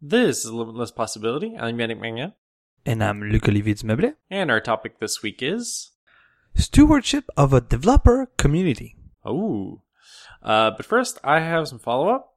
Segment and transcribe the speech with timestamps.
[0.00, 1.56] This is Limitless Possibility.
[1.58, 2.34] I'm Yannick Magnan.
[2.86, 4.12] And I'm Luc Olivier.
[4.30, 5.90] And our topic this week is
[6.54, 8.94] Stewardship of a Developer Community.
[9.24, 9.82] Oh.
[10.40, 12.32] Uh, but first, I have some follow up.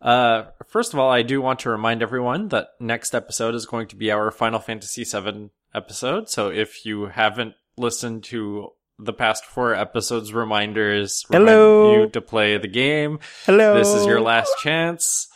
[0.00, 3.88] Uh, first of all, I do want to remind everyone that next episode is going
[3.88, 6.28] to be our Final Fantasy VII episode.
[6.28, 8.68] So if you haven't listened to
[9.00, 11.88] the past four episodes reminders Hello.
[11.88, 13.18] remind you to play the game.
[13.46, 13.76] Hello.
[13.76, 15.26] This is your last chance.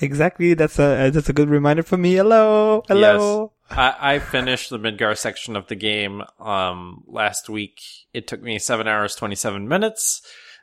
[0.00, 0.54] Exactly.
[0.54, 2.14] That's a that's a good reminder for me.
[2.14, 2.82] Hello.
[2.88, 3.52] Hello.
[3.70, 3.78] Yes.
[3.78, 7.80] I, I finished the Midgar section of the game um last week.
[8.12, 10.22] It took me seven hours twenty seven minutes.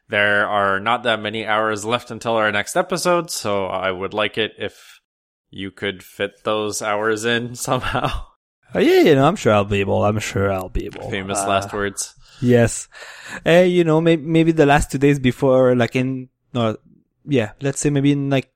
[0.10, 4.38] There are not that many hours left until our next episode, so I would like
[4.38, 5.00] it if
[5.50, 8.10] you could fit those hours in somehow.
[8.76, 10.04] Oh, yeah, you know, I'm sure I'll be able.
[10.04, 11.08] I'm sure I'll be able.
[11.10, 12.16] Famous Uh, last words.
[12.42, 12.88] Yes.
[13.46, 16.78] Uh, you know, maybe, maybe the last two days before, like in, no,
[17.24, 18.52] yeah, let's say maybe in like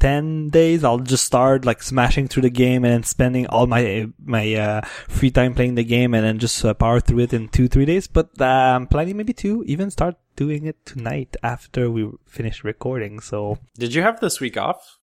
[0.00, 4.54] 10 days, I'll just start like smashing through the game and spending all my, my,
[4.54, 7.68] uh, free time playing the game and then just uh, power through it in two,
[7.68, 8.06] three days.
[8.06, 13.20] But, uh, I'm planning maybe to even start doing it tonight after we finish recording.
[13.20, 14.98] So, Did you have this week off?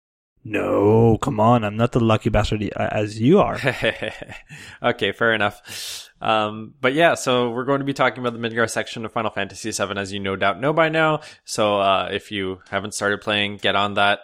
[0.44, 1.64] no, come on.
[1.64, 3.60] I'm not the lucky bastard uh, as you are.
[4.82, 6.10] okay, fair enough.
[6.20, 9.30] Um, but yeah, so we're going to be talking about the Midgar section of Final
[9.30, 11.20] Fantasy VII, as you no doubt know by now.
[11.44, 14.20] So uh, if you haven't started playing, get on that,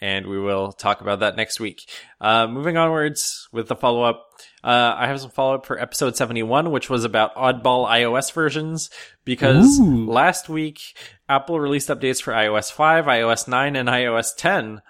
[0.00, 1.88] and we will talk about that next week.
[2.20, 4.26] Uh, moving onwards with the follow up.
[4.64, 8.90] Uh, I have some follow up for episode 71, which was about oddball iOS versions,
[9.24, 10.10] because Ooh.
[10.10, 10.80] last week
[11.28, 14.80] Apple released updates for iOS 5, iOS 9, and iOS 10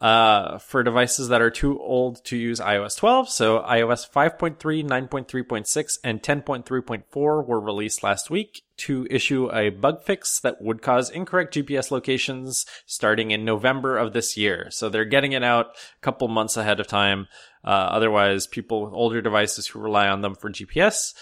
[0.00, 3.28] uh, for devices that are too old to use iOS 12.
[3.28, 10.40] So iOS 5.3, 9.3.6, and 10.3.4 were released last week to issue a bug fix
[10.40, 14.68] that would cause incorrect GPS locations starting in November of this year.
[14.70, 17.28] So they're getting it out a couple months ahead of time.
[17.62, 21.12] Uh, otherwise, people with older devices who rely on them for GPS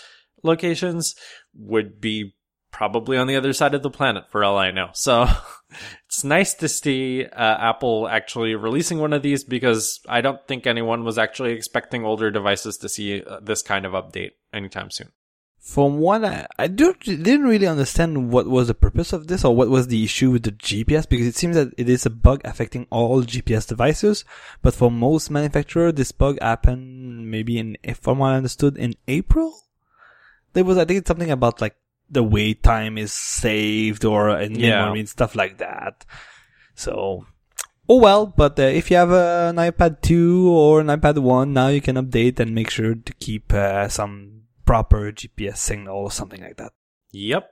[0.45, 1.17] locations
[1.53, 2.37] would be
[2.78, 4.91] probably on the other side of the planet for all I know.
[4.93, 5.27] So
[6.06, 10.65] it's nice to see uh, Apple actually releasing one of these because I don't think
[10.65, 15.11] anyone was actually expecting older devices to see uh, this kind of update anytime soon.
[15.59, 19.56] From what I, I don't, didn't really understand what was the purpose of this or
[19.56, 22.43] what was the issue with the GPS because it seems that it is a bug
[22.44, 24.25] affecting all GPS devices.
[24.62, 28.94] But for most manufacturers, this bug happened maybe in, if from what I understood, in
[29.09, 29.62] April.
[30.53, 31.75] There was, I think it's something about like
[32.10, 34.84] the wait time is saved or in Yeah.
[34.84, 36.04] memory and stuff like that.
[36.74, 37.26] So,
[37.88, 41.52] oh well, but uh, if you have uh, an iPad 2 or an iPad 1,
[41.52, 46.10] now you can update and make sure to keep uh, some proper GPS signal or
[46.10, 46.72] something like that.
[47.12, 47.48] Yep.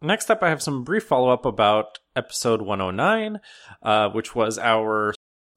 [0.00, 3.40] Next up, I have some brief follow up about episode 109,
[3.82, 5.12] uh, which was our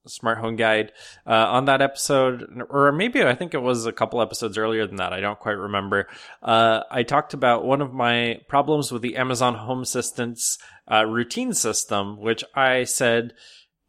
[0.07, 0.91] smart home guide.
[1.25, 4.97] Uh, on that episode, or maybe I think it was a couple episodes earlier than
[4.97, 6.07] that, I don't quite remember.
[6.41, 10.57] Uh, I talked about one of my problems with the Amazon Home Assistant's
[10.91, 13.33] uh, routine system, which I said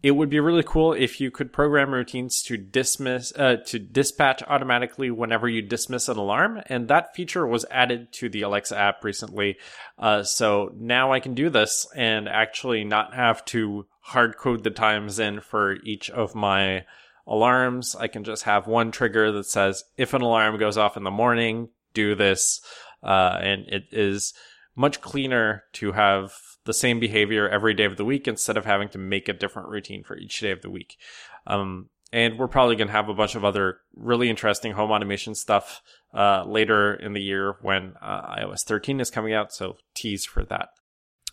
[0.03, 4.43] it would be really cool if you could program routines to dismiss uh, to dispatch
[4.47, 9.05] automatically whenever you dismiss an alarm and that feature was added to the alexa app
[9.05, 9.57] recently
[9.99, 14.71] uh, so now i can do this and actually not have to hard code the
[14.71, 16.85] times in for each of my
[17.27, 21.05] alarms i can just have one trigger that says if an alarm goes off in
[21.05, 22.61] the morning do this
[23.03, 24.35] uh, and it is
[24.75, 28.89] much cleaner to have the same behavior every day of the week instead of having
[28.89, 30.97] to make a different routine for each day of the week.
[31.47, 35.35] Um, and we're probably going to have a bunch of other really interesting home automation
[35.35, 35.83] stuff
[36.15, 39.53] uh, later in the year when uh, iOS 13 is coming out.
[39.53, 40.69] So tease for that.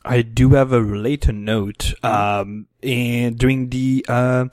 [0.06, 1.94] I do have a related note.
[2.04, 4.52] Um, and during the um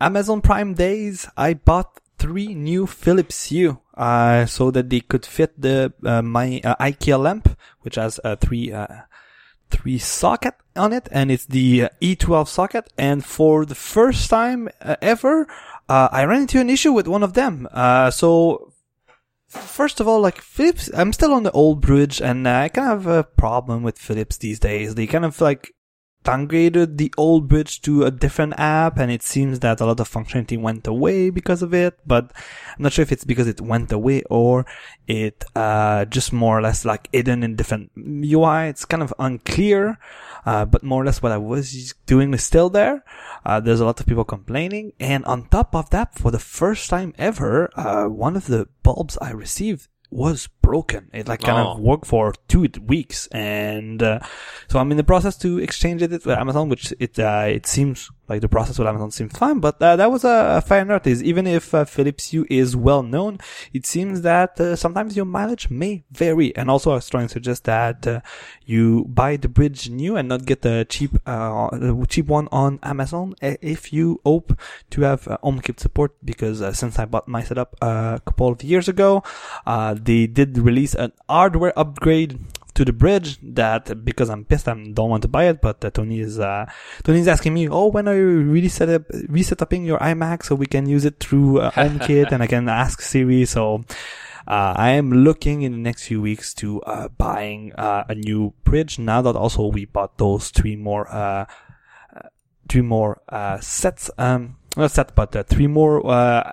[0.00, 5.60] Amazon Prime days, I bought three new Philips Hue, uh, so that they could fit
[5.60, 9.04] the uh, my uh, IKEA lamp, which has uh, three uh,
[9.70, 12.92] three socket on it, and it's the uh, E12 socket.
[12.98, 15.46] And for the first time uh, ever,
[15.88, 17.68] uh, I ran into an issue with one of them.
[17.72, 18.72] Uh, so
[19.54, 22.92] First of all, like Philips, I'm still on the old bridge, and uh, I kind
[22.92, 24.94] of have a problem with Philips these days.
[24.94, 25.74] They kind of like
[26.24, 30.10] downgraded the old bridge to a different app, and it seems that a lot of
[30.10, 31.98] functionality went away because of it.
[32.06, 32.32] But
[32.76, 34.66] I'm not sure if it's because it went away or
[35.06, 38.68] it uh, just more or less like hidden in different UI.
[38.68, 39.98] It's kind of unclear.
[40.46, 43.02] Uh, but more or less what I was doing is still there.
[43.46, 44.92] Uh, there's a lot of people complaining.
[45.00, 49.16] And on top of that, for the first time ever, uh, one of the bulbs
[49.20, 51.02] I received was broken.
[51.12, 51.72] It like kind Oh.
[51.72, 54.18] of worked for two weeks, and uh,
[54.70, 58.10] so I'm in the process to exchange it with Amazon, which it uh, it seems
[58.26, 59.60] like the process with Amazon seems fine.
[59.60, 61.20] But uh, that was a, a fair notice.
[61.22, 63.38] Even if uh, Philips Hue is well known,
[63.76, 66.56] it seems that uh, sometimes your mileage may vary.
[66.56, 68.20] And also, I to suggest that uh,
[68.64, 71.68] you buy the bridge new and not get the cheap uh,
[72.08, 74.58] cheap one on Amazon if you hope
[74.90, 76.12] to have uh, HomeKit support.
[76.24, 79.22] Because uh, since I bought my setup uh, a couple of years ago,
[79.66, 82.38] uh, they did release an hardware upgrade
[82.74, 85.90] to the bridge that because I'm pissed I don't want to buy it but uh,
[85.90, 86.66] Tony is uh,
[87.04, 90.66] Tony's asking me oh when are you really set up resetting your iMac so we
[90.66, 93.44] can use it through uh, HomeKit and I can ask Siri?
[93.44, 93.84] So
[94.46, 98.54] uh, I am looking in the next few weeks to uh, buying uh, a new
[98.64, 101.46] bridge now that also we bought those three more uh,
[102.14, 102.28] uh,
[102.68, 106.50] three more uh, sets um not set but uh, three more uh,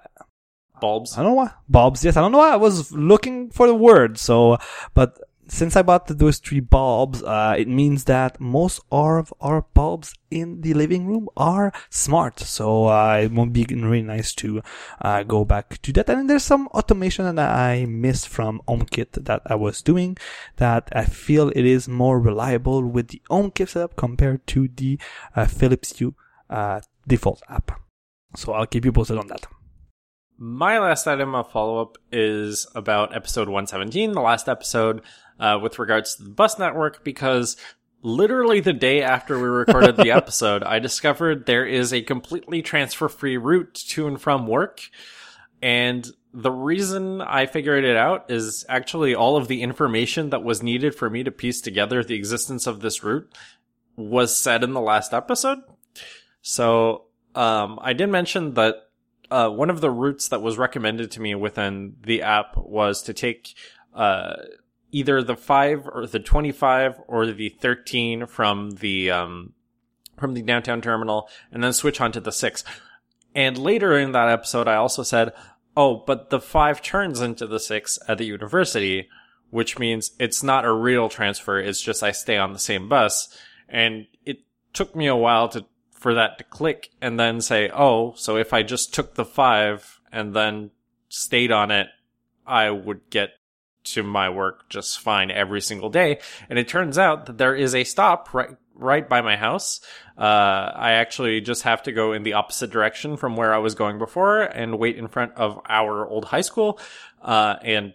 [0.81, 1.17] Bulbs.
[1.17, 1.51] I don't know why.
[1.69, 2.17] Bulbs, yes.
[2.17, 4.17] I don't know why I was looking for the word.
[4.17, 4.57] So,
[4.93, 5.17] but
[5.47, 10.61] since I bought those three bulbs, uh, it means that most of our bulbs in
[10.61, 12.39] the living room are smart.
[12.39, 14.61] So, uh, it won't be really nice to,
[15.01, 16.09] uh, go back to that.
[16.09, 20.17] And there's some automation that I missed from HomeKit that I was doing
[20.55, 24.97] that I feel it is more reliable with the HomeKit setup compared to the,
[25.35, 26.15] uh, Philips Hue,
[26.49, 27.79] uh, default app.
[28.37, 29.47] So I'll keep you posted on that.
[30.43, 35.03] My last item of follow up is about episode 117, the last episode,
[35.39, 37.57] uh, with regards to the bus network, because
[38.01, 43.07] literally the day after we recorded the episode, I discovered there is a completely transfer
[43.07, 44.81] free route to and from work.
[45.61, 50.63] And the reason I figured it out is actually all of the information that was
[50.63, 53.31] needed for me to piece together the existence of this route
[53.95, 55.59] was said in the last episode.
[56.41, 57.03] So,
[57.35, 58.87] um, I did mention that
[59.31, 63.13] uh, one of the routes that was recommended to me within the app was to
[63.13, 63.55] take
[63.95, 64.33] uh,
[64.91, 69.53] either the five or the twenty-five or the thirteen from the um,
[70.17, 72.63] from the downtown terminal, and then switch onto the six.
[73.33, 75.33] And later in that episode, I also said,
[75.75, 79.09] "Oh, but the five turns into the six at the university."
[79.49, 81.59] Which means it's not a real transfer.
[81.59, 83.37] It's just I stay on the same bus.
[83.67, 84.37] And it
[84.71, 85.65] took me a while to
[86.01, 89.99] for that to click and then say, oh, so if I just took the five
[90.11, 90.71] and then
[91.09, 91.89] stayed on it,
[92.45, 93.29] I would get
[93.83, 96.17] to my work just fine every single day.
[96.49, 99.79] And it turns out that there is a stop right, right by my house.
[100.17, 103.75] Uh, I actually just have to go in the opposite direction from where I was
[103.75, 106.79] going before and wait in front of our old high school.
[107.21, 107.93] Uh, and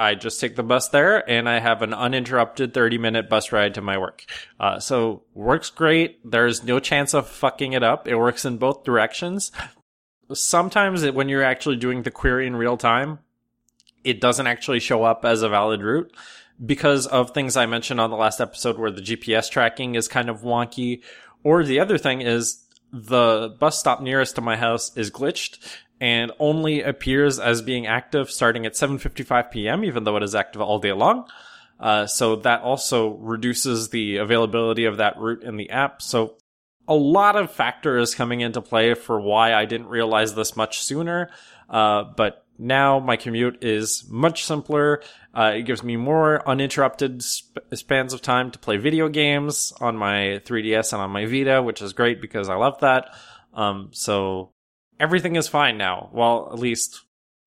[0.00, 3.74] I just take the bus there and I have an uninterrupted 30 minute bus ride
[3.74, 4.24] to my work.
[4.58, 6.18] Uh, so works great.
[6.28, 8.08] There's no chance of fucking it up.
[8.08, 9.52] It works in both directions.
[10.32, 13.18] Sometimes it, when you're actually doing the query in real time,
[14.02, 16.10] it doesn't actually show up as a valid route
[16.64, 20.30] because of things I mentioned on the last episode where the GPS tracking is kind
[20.30, 21.02] of wonky.
[21.44, 25.58] Or the other thing is the bus stop nearest to my house is glitched
[26.00, 29.84] and only appears as being active starting at 7:55 p.m.
[29.84, 31.28] even though it is active all day long.
[31.78, 36.02] Uh, so that also reduces the availability of that route in the app.
[36.02, 36.36] So
[36.86, 41.30] a lot of factors coming into play for why I didn't realize this much sooner.
[41.68, 45.02] Uh, but now my commute is much simpler.
[45.32, 49.96] Uh, it gives me more uninterrupted sp- spans of time to play video games on
[49.96, 53.14] my 3DS and on my Vita, which is great because I love that.
[53.54, 54.52] Um, so
[55.00, 56.10] everything is fine now.
[56.12, 57.00] Well, at least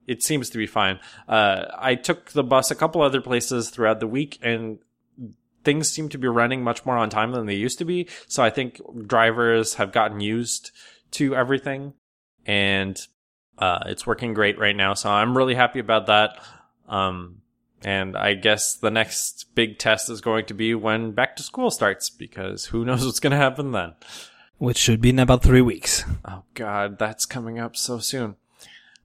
[0.07, 0.99] it seems to be fine.
[1.29, 4.79] Uh, I took the bus a couple other places throughout the week and
[5.63, 8.09] things seem to be running much more on time than they used to be.
[8.27, 10.71] So I think drivers have gotten used
[11.11, 11.93] to everything
[12.45, 12.99] and
[13.57, 14.93] uh, it's working great right now.
[14.93, 16.43] So I'm really happy about that.
[16.89, 17.43] Um,
[17.81, 21.69] and I guess the next big test is going to be when back to school
[21.71, 23.93] starts because who knows what's going to happen then.
[24.63, 26.05] Which should be in about three weeks.
[26.23, 28.37] Oh God, that's coming up so soon.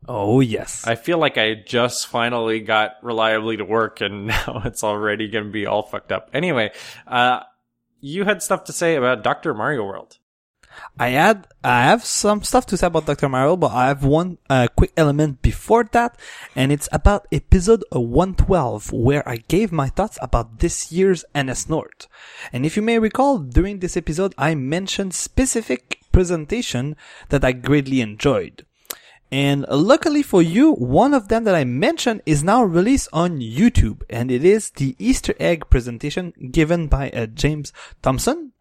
[0.07, 0.87] Oh, yes.
[0.87, 5.47] I feel like I just finally got reliably to work and now it's already going
[5.47, 6.31] to be all fucked up.
[6.33, 6.71] Anyway,
[7.09, 7.41] uh,
[8.00, 9.53] you had stuff to say about Dr.
[9.53, 10.18] Mario World.
[10.99, 13.28] I had I have some stuff to say about Dr.
[13.28, 16.18] Mario, but I have one uh, quick element before that,
[16.56, 22.06] and it's about episode 112, where I gave my thoughts about this year's NSNorth.
[22.52, 26.97] And if you may recall, during this episode, I mentioned specific presentation
[27.28, 28.64] that I greatly enjoyed.
[29.30, 34.02] And luckily for you, one of them that I mentioned is now released on YouTube,
[34.08, 38.52] and it is the Easter egg presentation given by uh, James Thompson.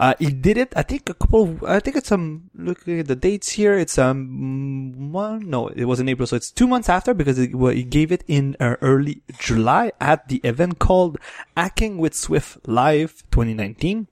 [0.00, 3.14] Uh, he did it, I think a couple, I think it's um, looking at the
[3.16, 7.14] dates here, it's um, one, no, it was in April, so it's two months after
[7.14, 11.18] because it, well, he gave it in uh, early July at the event called
[11.56, 14.08] Hacking with Swift Live 2019.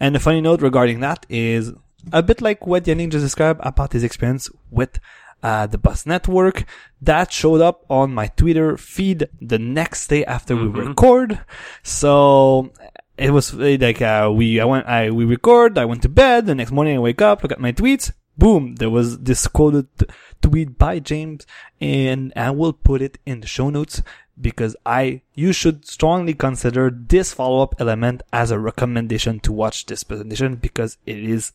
[0.00, 1.72] And the funny note regarding that is
[2.12, 4.98] a bit like what Yannick just described about his experience with
[5.42, 6.64] uh, the bus network
[7.00, 10.88] that showed up on my Twitter feed the next day after we Mhm.
[10.88, 11.40] record.
[11.82, 12.72] So
[13.16, 16.46] it was uh, like, uh, we, I went, I, we record, I went to bed,
[16.46, 19.86] the next morning I wake up, look at my tweets, boom, there was this quoted
[19.98, 20.06] t-
[20.42, 21.46] tweet by James
[21.80, 24.02] and I will put it in the show notes
[24.38, 30.04] because I, you should strongly consider this follow-up element as a recommendation to watch this
[30.04, 31.52] presentation because it is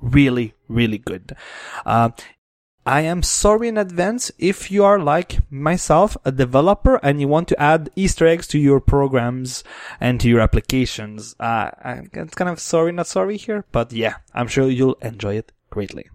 [0.00, 1.34] really, really good.
[1.86, 2.10] Uh,
[2.86, 7.48] I am sorry in advance if you are like myself, a developer, and you want
[7.48, 9.62] to add Easter eggs to your programs
[10.00, 11.36] and to your applications.
[11.38, 15.52] Uh, I'm kind of sorry, not sorry here, but yeah, I'm sure you'll enjoy it
[15.68, 16.08] greatly.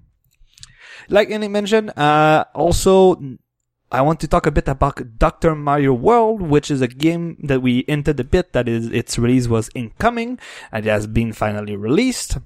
[1.08, 3.22] Like Annie mentioned, uh, also,
[3.92, 5.54] I want to talk a bit about Dr.
[5.54, 9.48] Mario World, which is a game that we entered a bit that is, its release
[9.48, 10.40] was incoming
[10.72, 12.40] and it has been finally released.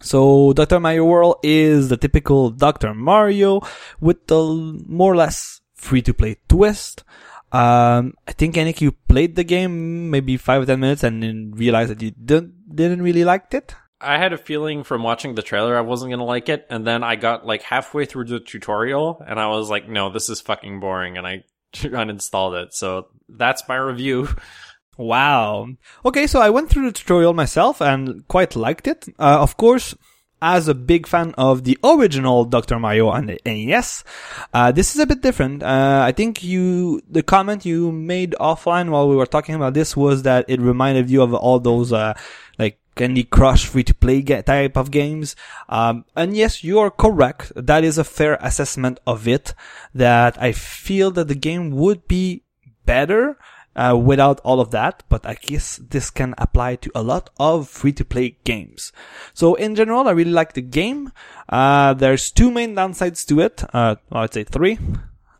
[0.00, 0.80] So Dr.
[0.80, 2.94] Mario World is the typical Dr.
[2.94, 3.60] Mario
[4.00, 7.04] with the more or less free to play twist.
[7.52, 11.52] Um, I think Yannick, you played the game maybe five or ten minutes and then
[11.54, 13.74] realized that you didn't, didn't really liked it.
[14.00, 17.02] I had a feeling from watching the trailer I wasn't gonna like it, and then
[17.02, 20.80] I got like halfway through the tutorial, and I was like, "No, this is fucking
[20.80, 22.74] boring," and I uninstalled it.
[22.74, 24.28] So that's my review.
[24.96, 25.68] Wow.
[26.04, 29.06] Okay, so I went through the tutorial myself and quite liked it.
[29.18, 29.94] Uh, of course,
[30.40, 32.78] as a big fan of the original Dr.
[32.78, 34.04] Mario on the NES,
[34.52, 35.62] uh, this is a bit different.
[35.62, 39.96] Uh, I think you, the comment you made offline while we were talking about this
[39.96, 42.14] was that it reminded you of all those, uh,
[42.58, 45.34] like Candy Crush free to play type of games.
[45.68, 47.52] Um, and yes, you are correct.
[47.56, 49.54] That is a fair assessment of it.
[49.94, 52.42] That I feel that the game would be
[52.84, 53.38] better
[53.76, 57.68] uh, without all of that, but I guess this can apply to a lot of
[57.68, 58.92] free-to-play games.
[59.32, 61.12] So in general, I really like the game.
[61.48, 63.64] Uh, there's two main downsides to it.
[63.72, 64.78] Uh, I'd say three.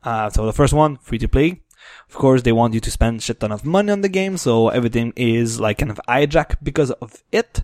[0.03, 1.61] Uh, so the first one, free-to-play.
[2.09, 4.69] Of course, they want you to spend shit ton of money on the game, so
[4.69, 7.63] everything is like kind of hijack because of it.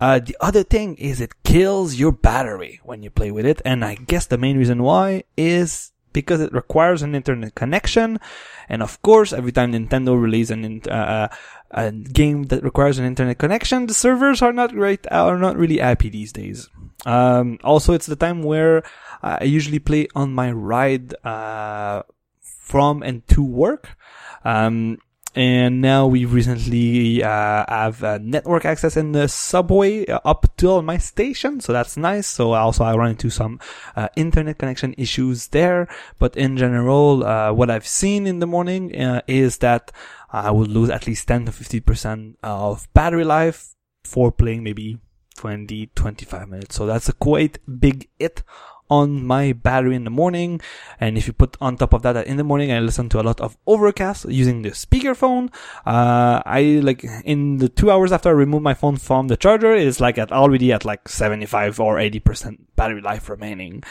[0.00, 3.84] Uh, the other thing is it kills your battery when you play with it, and
[3.84, 8.20] I guess the main reason why is because it requires an internet connection.
[8.68, 11.28] And of course, every time Nintendo releases an, uh,
[11.70, 15.78] a game that requires an internet connection, the servers are not great, are not really
[15.78, 16.68] happy these days.
[17.04, 18.82] Um, also, it's the time where
[19.22, 22.02] I usually play on my ride, uh,
[22.40, 23.96] from and to work.
[24.44, 24.98] Um,
[25.34, 30.82] and now we recently uh, have uh, network access in the subway uh, up till
[30.82, 32.26] my station, so that's nice.
[32.26, 33.58] So also I run into some
[33.96, 38.94] uh, internet connection issues there, but in general, uh, what I've seen in the morning
[38.94, 39.90] uh, is that
[40.30, 43.74] I would lose at least 10 to 50 percent of battery life
[44.04, 44.98] for playing maybe
[45.36, 46.76] 20, 25 minutes.
[46.76, 48.42] So that's a quite big hit
[48.90, 50.60] on my battery in the morning.
[51.00, 53.24] And if you put on top of that in the morning, I listen to a
[53.24, 55.52] lot of overcast using the speakerphone.
[55.86, 59.74] Uh, I like in the two hours after I remove my phone from the charger,
[59.74, 63.82] it's like at already at like 75 or 80% battery life remaining.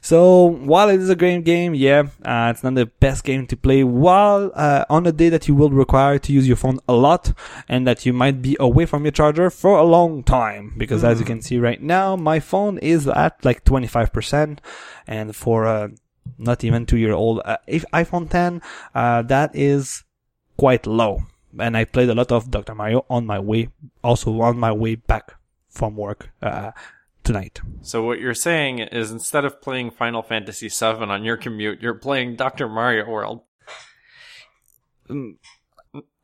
[0.00, 3.56] So while it is a great game, yeah, uh, it's not the best game to
[3.56, 6.92] play while, uh, on a day that you will require to use your phone a
[6.92, 7.32] lot
[7.68, 10.74] and that you might be away from your charger for a long time.
[10.76, 14.35] Because as you can see right now, my phone is at like 25%
[15.06, 15.90] and for a
[16.38, 18.60] not even two year old uh, if iPhone 10,
[18.94, 20.04] uh, that is
[20.56, 21.22] quite low.
[21.58, 22.74] And I played a lot of Dr.
[22.74, 23.68] Mario on my way,
[24.02, 25.34] also on my way back
[25.70, 26.72] from work, uh,
[27.24, 27.60] tonight.
[27.82, 31.94] So what you're saying is instead of playing Final Fantasy VII on your commute, you're
[31.94, 32.68] playing Dr.
[32.68, 33.40] Mario World.
[35.08, 35.36] Mm,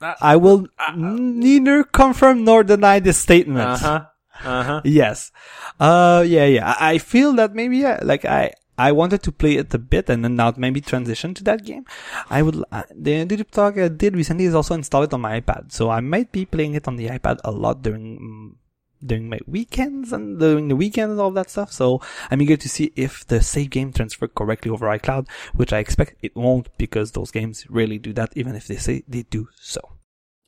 [0.00, 0.66] Uh I will
[0.96, 3.80] neither confirm nor deny this statement.
[3.80, 4.06] huh.
[4.44, 4.80] Uh huh.
[4.84, 5.32] Yes.
[5.78, 6.74] Uh, yeah, yeah.
[6.78, 10.24] I feel that maybe, yeah, like I, I wanted to play it a bit and
[10.24, 11.84] then now maybe transition to that game.
[12.30, 15.40] I would, uh, the Deep Talk I did recently is also installed it on my
[15.40, 15.72] iPad.
[15.72, 18.56] So I might be playing it on the iPad a lot during, mm,
[19.04, 21.72] during my weekends and during the weekend and all that stuff.
[21.72, 25.78] So I'm eager to see if the save game transfer correctly over iCloud, which I
[25.78, 29.48] expect it won't because those games really do that, even if they say they do
[29.60, 29.80] so.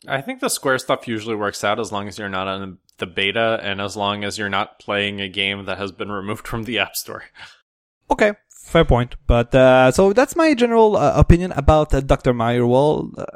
[0.06, 3.06] I think the Square stuff usually works out as long as you're not on the
[3.06, 6.64] beta and as long as you're not playing a game that has been removed from
[6.64, 7.24] the App Store.
[8.10, 9.16] Okay, fair point.
[9.26, 12.32] But uh, so that's my general uh, opinion about uh, Dr.
[12.32, 13.26] World, uh,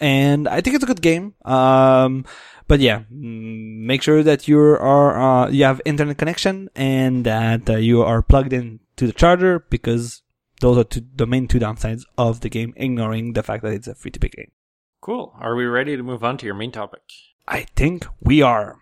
[0.00, 1.34] and I think it's a good game.
[1.44, 2.24] Um,
[2.66, 7.68] but yeah, mm, make sure that you are uh, you have internet connection and that
[7.68, 10.22] uh, you are plugged in to the charger because
[10.60, 12.74] those are two, the main two downsides of the game.
[12.76, 14.50] Ignoring the fact that it's a free to play game.
[15.00, 15.34] Cool.
[15.38, 17.02] Are we ready to move on to your main topic?
[17.46, 18.78] I think we are.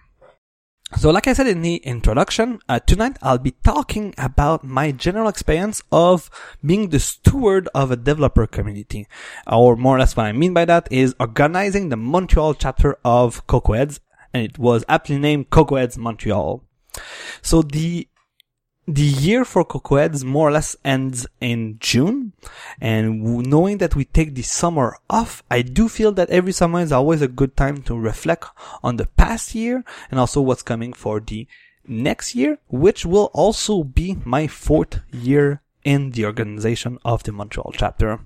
[0.95, 5.27] So, like I said in the introduction, uh, tonight I'll be talking about my general
[5.27, 6.31] experience of
[6.65, 9.09] being the steward of a developer community.
[9.49, 13.45] Or more or less what I mean by that is organizing the Montreal chapter of
[13.49, 13.99] CocoaHeads,
[14.33, 16.63] and it was aptly named CocoaHeads Montreal.
[17.43, 18.07] So the
[18.87, 22.33] the year for CocoaHeads more or less ends in June.
[22.81, 26.93] And knowing that we take the summer off, I do feel that every summer is
[26.93, 28.47] always a good time to reflect
[28.83, 31.47] on the past year and also what's coming for the
[31.87, 37.73] next year, which will also be my fourth year in the organization of the Montreal
[37.77, 38.19] chapter.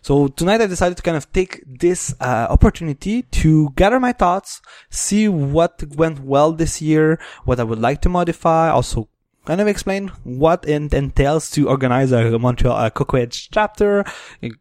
[0.00, 4.60] So tonight I decided to kind of take this uh, opportunity to gather my thoughts,
[4.90, 9.08] see what went well this year, what I would like to modify, also
[9.44, 14.04] kind of explain what it entails to organize a Montreal uh, CocoaHeads chapter.
[14.40, 14.52] It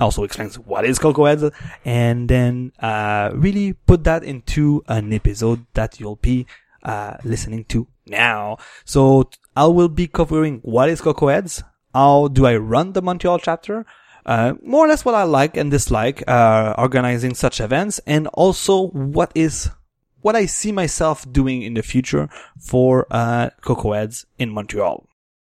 [0.00, 1.52] also explains what is CocoaHeads,
[1.84, 6.46] and then uh, really put that into an episode that you'll be
[6.84, 8.58] uh, listening to now.
[8.84, 11.62] So I will be covering what is CocoaHeads,
[11.94, 13.84] how do I run the Montreal chapter,
[14.24, 18.88] uh, more or less what I like and dislike uh, organizing such events, and also
[18.88, 19.70] what is
[20.20, 25.06] what I see myself doing in the future for uh, CocoaHeads in Montreal.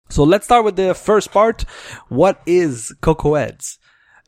[0.08, 1.62] So let's start with the first part.
[2.08, 3.78] What is CocoaHeads?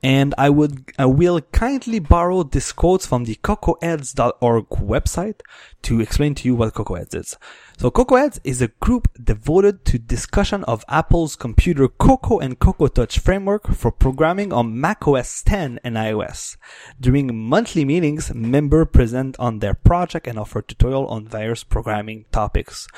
[0.02, 5.40] And I would, I will kindly borrow this quote from the cocoaheads.org website
[5.82, 7.36] to explain to you what CocoaHeads is.
[7.78, 13.20] So CocoaHeads is a group devoted to discussion of Apple's computer Cocoa and Cocoa Touch
[13.20, 16.56] framework for programming on macOS 10 and iOS.
[17.00, 22.88] During monthly meetings, members present on their project and offer tutorial on various programming topics.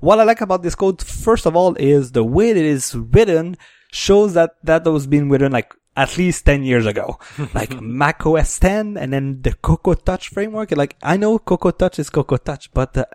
[0.00, 3.56] What I like about this code, first of all, is the way it is written
[3.92, 7.18] shows that that was being written like at least 10 years ago.
[7.54, 10.70] like Mac OS 10 and then the Cocoa Touch framework.
[10.72, 13.06] Like, I know Cocoa Touch is Cocoa Touch, but uh,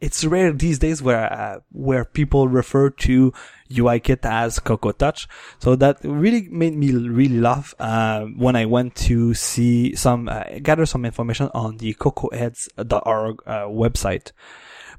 [0.00, 3.32] it's rare these days where, uh, where people refer to
[3.70, 5.26] UIKit as Cocoa Touch.
[5.58, 10.44] So that really made me really laugh, uh, when I went to see some, uh,
[10.62, 14.30] gather some information on the cocoaheads.org, uh, website.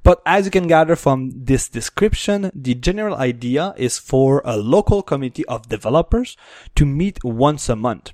[0.03, 5.01] But as you can gather from this description, the general idea is for a local
[5.01, 6.37] community of developers
[6.75, 8.13] to meet once a month.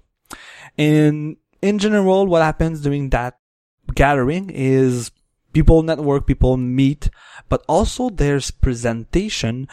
[0.78, 3.38] And in general, what happens during that
[3.94, 5.12] gathering is
[5.54, 7.10] people network, people meet,
[7.50, 9.68] but also there's presentation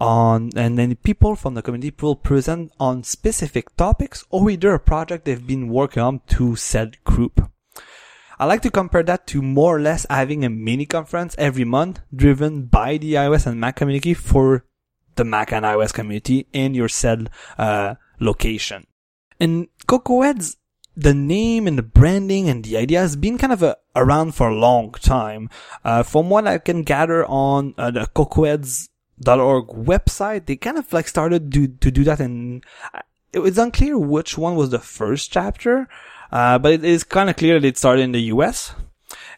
[0.00, 4.80] on, and then people from the community will present on specific topics or either a
[4.80, 7.50] project they've been working on to said group.
[8.40, 12.00] I like to compare that to more or less having a mini conference every month
[12.14, 14.64] driven by the iOS and Mac community for
[15.16, 18.86] the Mac and iOS community in your said uh, location.
[19.40, 20.56] And CocoaHeads,
[20.96, 24.48] the name and the branding and the idea has been kind of a, around for
[24.48, 25.50] a long time.
[25.84, 31.08] Uh, from what I can gather on uh, the cocoaheads.org website, they kind of like
[31.08, 33.00] started to, to do that and uh,
[33.32, 35.88] it was unclear which one was the first chapter.
[36.30, 38.74] Uh, but it is kind of clear that it started in the US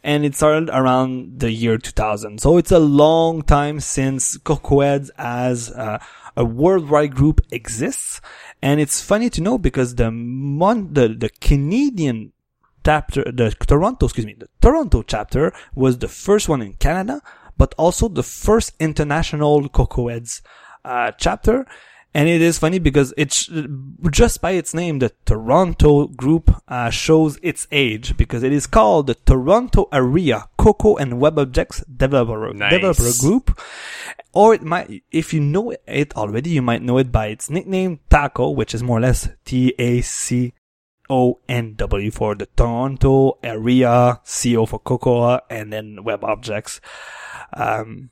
[0.02, 2.40] and it started around the year 2000.
[2.40, 5.98] So it's a long time since CocoaHeads as uh,
[6.36, 8.20] a worldwide group exists.
[8.62, 12.32] And it's funny to know because the mon- the, the Canadian
[12.84, 17.20] chapter, the Toronto, excuse me, the Toronto chapter was the first one in Canada,
[17.56, 20.40] but also the first international CocoaHeads
[20.84, 21.66] uh, chapter.
[22.12, 23.48] And it is funny because it's
[24.10, 29.06] just by its name, the Toronto group uh, shows its age because it is called
[29.06, 32.72] the Toronto Area Cocoa and WebObjects Developer, Nice.
[32.72, 33.60] Developer Group.
[34.32, 38.00] Or it might, if you know it already, you might know it by its nickname
[38.10, 40.52] TACO, which is more or less T-A-C
[41.08, 46.80] O-N-W for the Toronto Area, CO for Cocoa, and then WebObjects.
[47.52, 48.10] Um,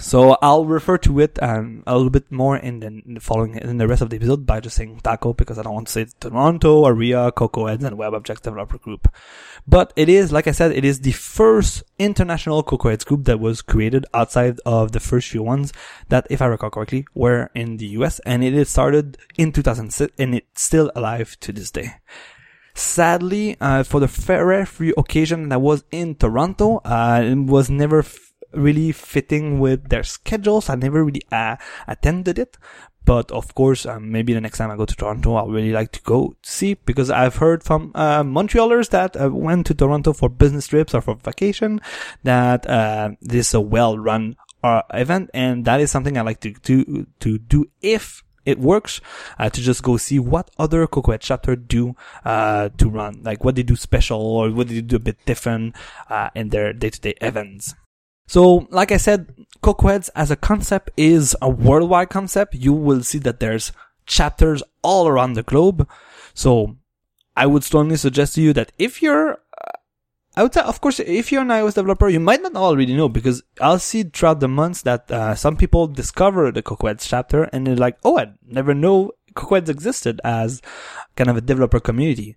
[0.00, 3.56] so I'll refer to it um, a little bit more in the, in the following
[3.56, 5.92] in the rest of the episode by just saying Taco because I don't want to
[5.92, 9.14] say Toronto, Aria, CocoaHeads, and WebObjects Developer Group.
[9.66, 13.60] But it is, like I said, it is the first international CocoaHeads group that was
[13.60, 15.72] created outside of the first few ones
[16.08, 20.14] that, if I recall correctly, were in the US, and it is started in 2006,
[20.18, 21.96] and it's still alive to this day.
[22.74, 28.00] Sadly, uh, for the very few occasion that was in Toronto, uh, it was never
[28.00, 30.68] f- really fitting with their schedules.
[30.68, 32.56] I never really uh, attended it,
[33.04, 35.92] but of course, um, maybe the next time I go to Toronto, I'll really like
[35.92, 40.28] to go see because I've heard from uh, Montrealers that uh, went to Toronto for
[40.28, 41.80] business trips or for vacation
[42.22, 46.52] that uh, this is a well-run uh, event, and that is something I like to
[46.52, 49.00] do to do if it works
[49.38, 53.56] uh, to just go see what other CocoaHead chapter do uh, to run, like what
[53.56, 55.74] they do special or what they do a bit different
[56.10, 57.74] uh, in their day-to-day events.
[58.26, 59.32] So, like I said,
[59.62, 62.54] CocoaHeads as a concept is a worldwide concept.
[62.54, 63.72] You will see that there's
[64.06, 65.88] chapters all around the globe.
[66.32, 66.76] So,
[67.36, 69.38] I would strongly suggest to you that if you're
[70.36, 73.08] I would say, of course, if you're an iOS developer, you might not already know
[73.08, 77.66] because I'll see throughout the months that uh, some people discover the CocoaHeads chapter and
[77.66, 80.60] they're like, "Oh, I never know CocoaHeads existed as
[81.14, 82.36] kind of a developer community."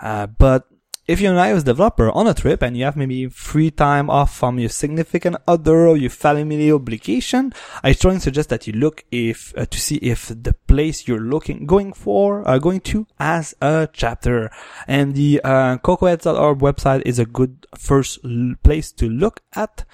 [0.00, 0.68] Uh, but
[1.08, 4.36] if you're an iOS developer on a trip and you have maybe free time off
[4.36, 9.54] from your significant other or your family obligation, I strongly suggest that you look if
[9.56, 13.88] uh, to see if the place you're looking going for uh, going to as a
[13.90, 14.50] chapter.
[14.86, 19.86] And the uh, website is a good first l- place to look at.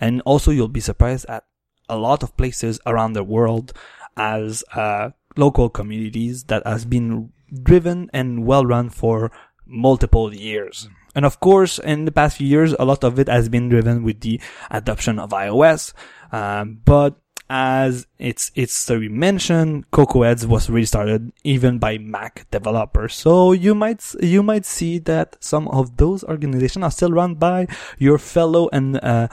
[0.00, 1.44] And also you'll be surprised at
[1.90, 3.74] a lot of places around the world
[4.16, 7.30] as uh, local communities that has been
[7.62, 9.30] driven and well run for
[9.66, 10.88] multiple years.
[11.14, 14.02] And of course, in the past few years, a lot of it has been driven
[14.02, 15.92] with the adoption of iOS.
[16.32, 17.20] Um, but
[17.50, 23.14] as its its story mentioned, CocoaHeads was restarted even by Mac developers.
[23.14, 27.66] So you might you might see that some of those organizations are still run by
[27.98, 29.28] your fellow and uh,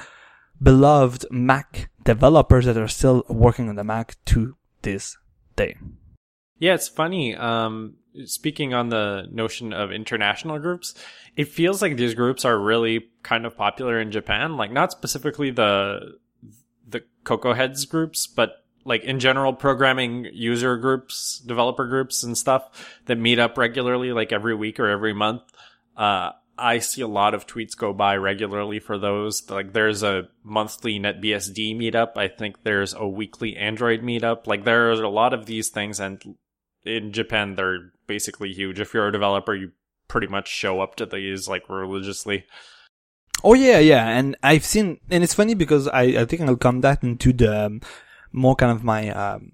[0.61, 5.17] beloved Mac developers that are still working on the Mac to this
[5.55, 5.77] day.
[6.57, 7.35] Yeah, it's funny.
[7.35, 10.95] Um, speaking on the notion of international groups,
[11.35, 14.57] it feels like these groups are really kind of popular in Japan.
[14.57, 16.17] Like not specifically the
[16.87, 23.17] the CocoaHeads groups, but like in general programming user groups, developer groups and stuff that
[23.17, 25.43] meet up regularly, like every week or every month.
[25.95, 29.49] Uh, I see a lot of tweets go by regularly for those.
[29.49, 32.17] Like there's a monthly NetBSD meetup.
[32.17, 34.45] I think there's a weekly Android meetup.
[34.45, 36.35] Like there's a lot of these things and
[36.89, 38.79] in Japan they're basically huge.
[38.79, 39.71] If you're a developer, you
[40.07, 42.45] pretty much show up to these like religiously.
[43.43, 46.81] Oh yeah, yeah, and I've seen, and it's funny because I, I think I'll come
[46.81, 47.81] back into the um,
[48.33, 49.53] more kind of my um,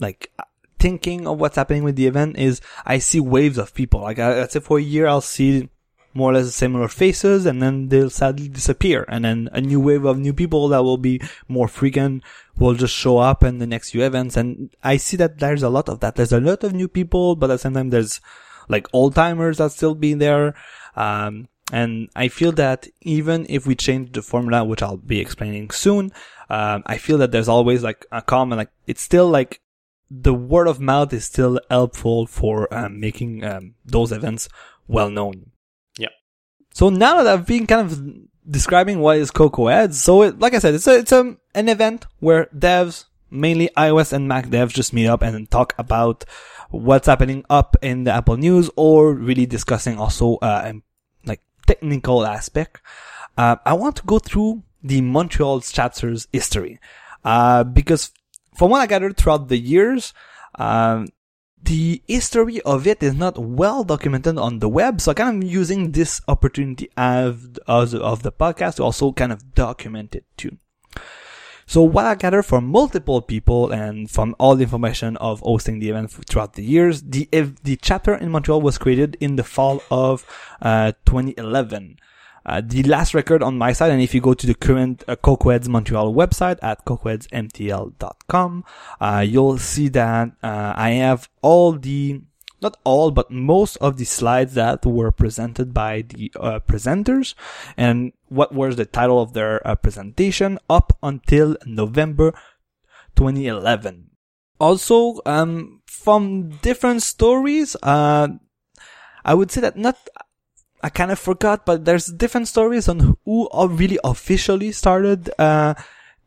[0.00, 0.30] like
[0.78, 4.02] thinking of what's happening with the event is I see waves of people.
[4.02, 5.70] Like I, let's say for a year I'll see
[6.16, 10.04] more or less similar faces, and then they'll sadly disappear, and then a new wave
[10.04, 12.24] of new people that will be more frequent
[12.58, 15.68] will just show up in the next few events, and I see that there's a
[15.68, 16.16] lot of that.
[16.16, 18.20] There's a lot of new people, but at the same time there's
[18.68, 20.54] like old timers that still be there.
[20.96, 25.70] Um, and I feel that even if we change the formula, which I'll be explaining
[25.70, 26.12] soon,
[26.48, 29.60] um, I feel that there's always like a common, like, it's still like
[30.10, 34.48] the word of mouth is still helpful for um, making um, those events
[34.86, 35.50] well known.
[36.76, 40.58] So now that I've been kind of describing what is CocoaHeads, so it, like I
[40.58, 44.92] said, it's a, it's a, an event where devs, mainly iOS and Mac devs, just
[44.92, 46.26] meet up and talk about
[46.68, 50.70] what's happening up in the Apple News, or really discussing also uh,
[51.66, 52.82] technical aspect,
[53.38, 56.78] uh, I want to go through the Montreal chapter's history.
[57.24, 58.12] Uh, because
[58.54, 60.12] from what I gathered throughout the years,
[60.56, 61.08] um,
[61.66, 65.00] the history of it is not well documented on the web.
[65.00, 69.32] So I kind of using this opportunity of, of, of the podcast to also kind
[69.32, 70.56] of document it too.
[71.68, 75.90] So what I gathered from multiple people and from all the information of hosting the
[75.90, 77.28] event throughout the years, the
[77.64, 80.24] the chapter in Montreal was created in the fall of
[80.62, 81.98] uh, 2011.
[82.46, 85.16] Uh, the last record on my side, and if you go to the current uh,
[85.16, 88.64] CocoaHeads Montreal website at cocoaheadsmtl.com,
[89.00, 92.22] uh, you'll see that uh, I have all the
[92.62, 97.34] not all, but most of the slides that were presented by the uh, presenters
[97.76, 102.32] and what was the title of their uh, presentation up until November
[103.16, 104.10] 2011.
[104.58, 108.28] Also, um, from different stories, uh,
[109.24, 109.98] I would say that not,
[110.82, 115.74] I kind of forgot, but there's different stories on who really officially started, uh,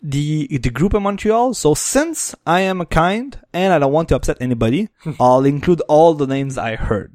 [0.02, 1.54] the the group in Montreal.
[1.54, 5.82] So since I am a kind and I don't want to upset anybody, I'll include
[5.88, 7.14] all the names I heard.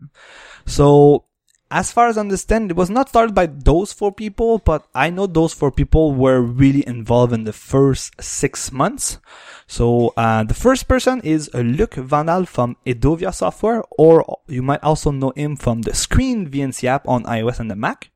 [0.66, 1.24] So
[1.70, 5.10] as far as I understand, it was not started by those four people, but I
[5.10, 9.18] know those four people were really involved in the first six months.
[9.66, 15.10] So uh, the first person is Luc Vandal from Edovia Software, or you might also
[15.10, 18.10] know him from the Screen VNC app on iOS and the Mac.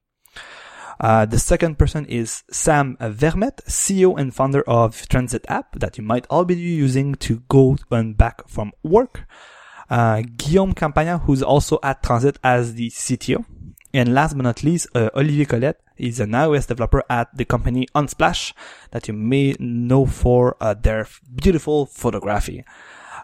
[1.01, 6.03] Uh, the second person is Sam Vermette, CEO and founder of Transit app that you
[6.03, 9.27] might all be using to go and back from work.
[9.91, 13.45] Uh, Guillaume Campagna, who's also at Transit as the CTO.
[13.95, 17.89] And last but not least, uh, Olivier Collet is an iOS developer at the company
[17.95, 18.53] Unsplash
[18.91, 22.65] that you may know for uh, their beautiful photography.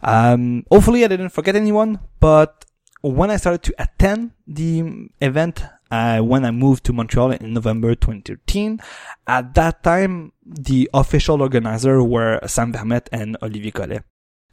[0.03, 2.64] Um, hopefully I didn't forget anyone, but
[3.03, 7.94] when I started to attend the event, uh, when I moved to Montreal in November
[7.94, 8.81] 2013,
[9.27, 14.05] at that time, the official organizer were Sam Vermette and Olivier Collet.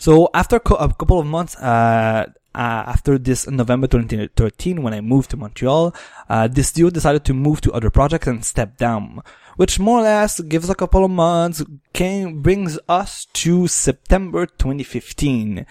[0.02, 5.02] So after co- a couple of months, uh, uh, after this November 2013, when I
[5.02, 5.94] moved to Montreal,
[6.28, 9.22] uh, this duo decided to move to other projects and step down,
[9.58, 15.68] which more or less gives a couple of months, came, brings us to September 2015,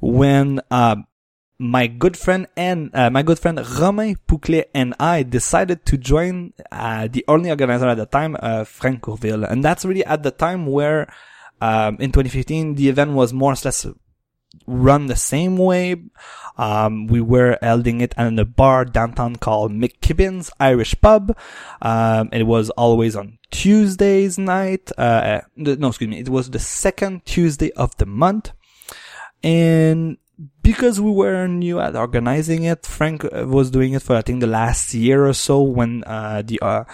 [0.00, 0.96] when, uh,
[1.58, 6.54] my good friend and uh, my good friend Romain Pouclet and I decided to join
[6.72, 10.30] uh, the only organizer at the time, uh, Frank Courville, and that's really at the
[10.30, 11.06] time where
[11.60, 13.86] um, in 2015 the event was more or less
[14.66, 15.96] run the same way.
[16.56, 21.36] Um, we were holding it at a bar downtown called McKibbin's Irish Pub.
[21.82, 24.90] Um, it was always on Tuesdays night.
[24.96, 26.20] Uh, no, excuse me.
[26.20, 28.52] It was the second Tuesday of the month.
[29.42, 30.18] And
[30.62, 34.46] because we were new at organizing it, Frank was doing it for I think the
[34.46, 36.84] last year or so when uh, the uh,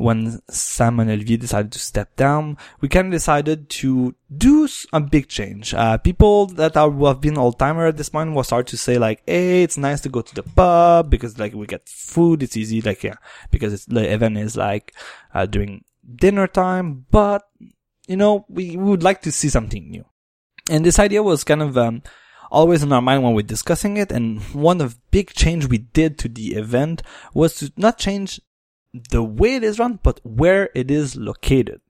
[0.00, 5.00] when Sam and Olivier decided to step down, we kind of decided to do a
[5.00, 5.74] big change.
[5.74, 8.78] Uh, people that are, who have been old timer at this point will start to
[8.78, 12.42] say like, Hey, it's nice to go to the pub because like we get food.
[12.42, 12.80] It's easy.
[12.80, 13.16] Like, yeah,
[13.50, 14.94] because it's the event is like,
[15.34, 15.84] uh, during
[16.16, 17.42] dinner time, but
[18.08, 20.06] you know, we, we would like to see something new.
[20.70, 22.02] And this idea was kind of, um,
[22.50, 24.10] always in our mind when we're discussing it.
[24.10, 27.02] And one of big change we did to the event
[27.34, 28.40] was to not change
[28.92, 31.80] the way it is run, but where it is located.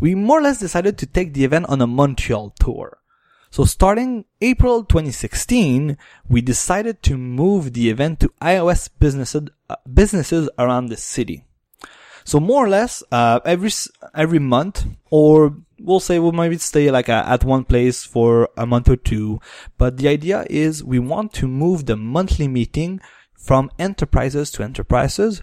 [0.00, 2.98] We more or less decided to take the event on a Montreal tour.
[3.50, 5.96] So starting April 2016,
[6.28, 11.44] we decided to move the event to iOS businesses, uh, businesses around the city.
[12.24, 13.70] So more or less, uh, every,
[14.14, 18.66] every month, or we'll say we'll maybe stay like a, at one place for a
[18.66, 19.40] month or two.
[19.78, 23.00] But the idea is we want to move the monthly meeting
[23.34, 25.40] from enterprises to enterprises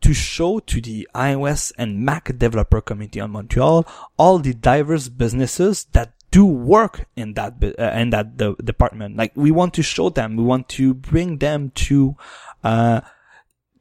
[0.00, 5.86] to show to the iOS and Mac developer community on Montreal all the diverse businesses
[5.92, 9.16] that do work in that uh, in that the department.
[9.16, 12.16] Like we want to show them, we want to bring them to
[12.64, 13.00] uh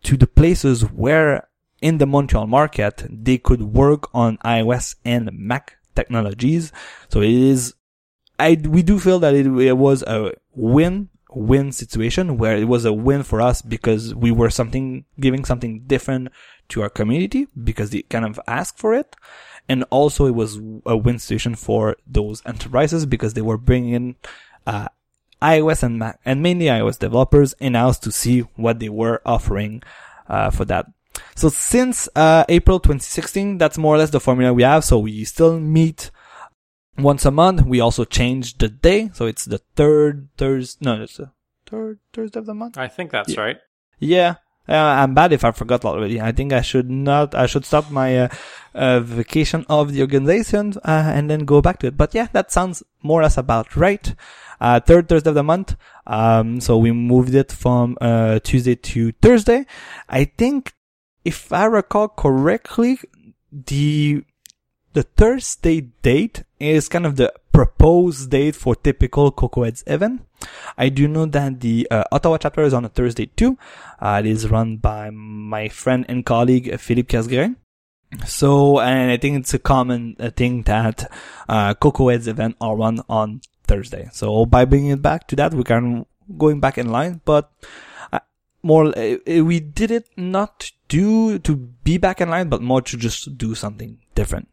[0.03, 1.47] to the places where
[1.81, 6.71] in the Montreal market they could work on iOS and Mac technologies.
[7.09, 7.73] So it is
[8.39, 12.85] I we do feel that it, it was a win win situation where it was
[12.85, 16.29] a win for us because we were something giving something different
[16.69, 19.15] to our community because they kind of asked for it
[19.69, 24.15] and also it was a win situation for those enterprises because they were bringing
[24.65, 24.87] uh,
[25.41, 29.83] iOS and Mac and mainly iOS developers in house to see what they were offering
[30.27, 30.87] uh, for that.
[31.35, 34.83] So since uh, April 2016, that's more or less the formula we have.
[34.83, 36.11] So we still meet
[36.97, 37.65] once a month.
[37.65, 40.85] We also change the day, so it's the third Thursday.
[40.85, 41.31] No, it's the
[41.65, 42.77] third Thursday of the month.
[42.77, 43.41] I think that's Yeah.
[43.41, 43.57] right.
[43.99, 44.35] Yeah.
[44.69, 46.19] Uh, I'm bad if I forgot already.
[46.19, 48.27] I think I should not, I should stop my uh,
[48.75, 51.95] uh, vacation of the organization uh, and then go back to it.
[51.95, 54.13] But yeah, that sounds more or less about right.
[54.59, 55.77] Uh, third Thursday of the month.
[56.05, 59.65] Um, so we moved it from uh, Tuesday to Thursday.
[60.09, 60.73] I think,
[61.23, 62.99] if I recall correctly,
[63.51, 64.23] the
[64.97, 70.25] the Thursday date is kind of the proposed date for typical Cocoa Heads event.
[70.75, 73.59] I do know that the uh, Ottawa chapter is on a Thursday too.
[73.99, 77.57] Uh, it is run by my friend and colleague uh, Philippe Casgrain.
[78.25, 81.11] So, and I think it's a common uh, thing that
[81.47, 84.09] uh, Cocoa event are run on Thursday.
[84.13, 86.07] So by bringing it back to that, we can
[86.39, 87.51] going back in line, but
[88.11, 88.21] uh,
[88.63, 92.97] more uh, we did it not do to be back in line, but more to
[92.97, 94.47] just do something different.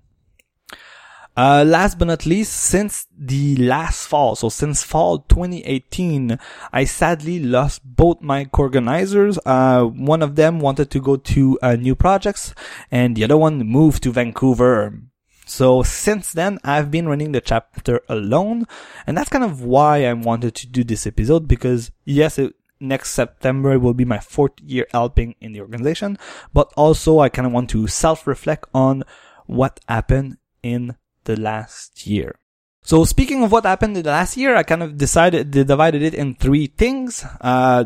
[1.37, 6.39] Uh, last but not least, since the last fall, so since fall 2018,
[6.73, 9.37] I sadly lost both my co-organizers.
[9.45, 12.55] Uh, one of them wanted to go to uh, new projects
[12.91, 15.01] and the other one moved to Vancouver.
[15.45, 18.67] So since then, I've been running the chapter alone
[19.05, 23.11] and that's kind of why I wanted to do this episode because yes, it, next
[23.11, 26.17] September will be my fourth year helping in the organization,
[26.53, 29.03] but also I kind of want to self-reflect on
[29.47, 32.37] what happened in the last year.
[32.83, 36.15] So speaking of what happened in the last year, I kind of decided, divided it
[36.15, 37.25] in three things.
[37.41, 37.85] Uh,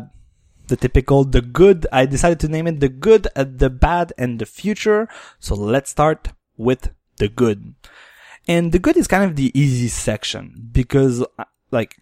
[0.67, 1.87] the typical, the good.
[1.91, 5.07] I decided to name it the good, uh, the bad, and the future.
[5.39, 7.75] So let's start with the good.
[8.47, 11.97] And the good is kind of the easy section because, uh, like,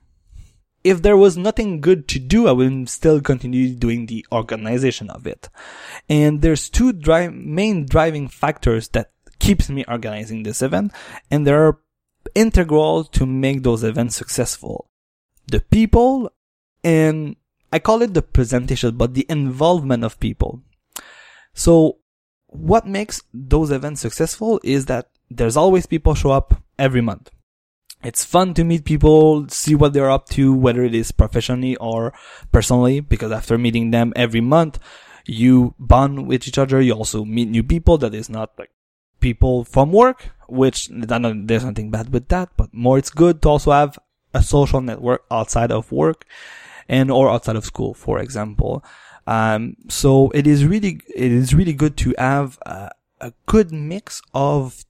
[0.83, 5.27] if there was nothing good to do, I would still continue doing the organization of
[5.27, 5.49] it.
[6.07, 10.91] And there's two dri- main driving factors that keeps me organizing this event,
[11.31, 11.77] and they're
[12.35, 14.89] integral to make those events successful.
[15.47, 16.31] The people
[16.83, 17.35] and
[17.71, 20.61] I call it the presentation, but the involvement of people.
[21.53, 21.97] So
[22.47, 27.29] what makes those events successful is that there's always people show up every month.
[28.03, 32.13] It's fun to meet people, see what they're up to, whether it is professionally or
[32.51, 34.79] personally, because after meeting them every month,
[35.25, 36.79] you bond with each other.
[36.79, 38.69] You also meet new people that is not like
[39.19, 43.71] people from work, which there's nothing bad with that, but more it's good to also
[43.71, 43.97] have
[44.33, 46.25] a social network outside of work
[46.87, 48.83] and or outside of school, for example.
[49.25, 54.21] Um, so it is really, it is really good to have a, a good mix
[54.33, 54.85] of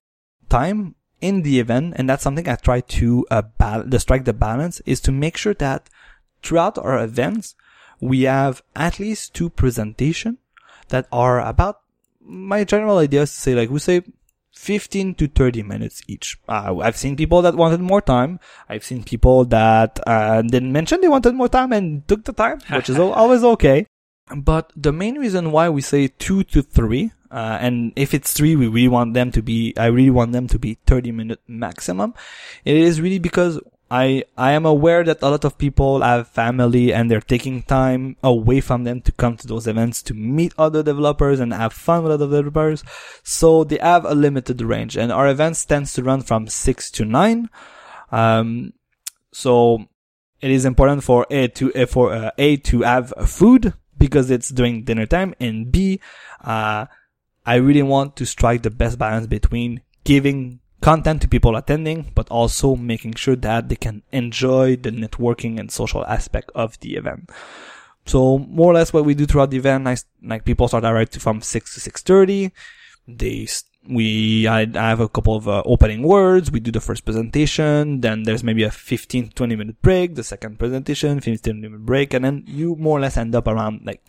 [0.49, 1.95] time in the event.
[1.97, 5.55] And that's something I try to, uh, bal- strike the balance is to make sure
[5.55, 5.89] that
[6.43, 7.55] throughout our events,
[7.99, 10.37] we have at least two presentation
[10.89, 11.81] that are about
[12.21, 14.01] my general idea is to say like we say
[14.57, 16.37] 15 to 30 minutes each.
[16.49, 18.39] Uh, I've seen people that wanted more time.
[18.67, 22.59] I've seen people that uh, didn't mention they wanted more time and took the time,
[22.71, 23.85] which is always okay.
[24.35, 28.55] But the main reason why we say two to three, uh, and if it's three,
[28.55, 32.13] we really want them to be, I really want them to be 30 minute maximum.
[32.65, 36.93] It is really because I, I am aware that a lot of people have family
[36.93, 40.83] and they're taking time away from them to come to those events to meet other
[40.83, 42.83] developers and have fun with other developers.
[43.23, 47.05] So they have a limited range and our events tends to run from six to
[47.05, 47.49] nine.
[48.11, 48.73] Um,
[49.31, 49.85] so
[50.41, 54.49] it is important for A to, uh, for uh, A to have food because it's
[54.49, 56.01] during dinner time and B,
[56.43, 56.85] uh,
[57.45, 62.29] I really want to strike the best balance between giving content to people attending, but
[62.29, 67.29] also making sure that they can enjoy the networking and social aspect of the event.
[68.05, 71.09] So more or less what we do throughout the event, like, like people start arrive
[71.11, 72.53] from 6 to 6.30.
[73.05, 73.47] They,
[73.89, 76.53] we, I, I have a couple of uh, opening words.
[76.53, 77.99] We do the first presentation.
[77.99, 80.15] Then there's maybe a 15, 20 minute break.
[80.15, 82.13] The second presentation, 15 minute break.
[82.13, 84.01] And then you more or less end up around like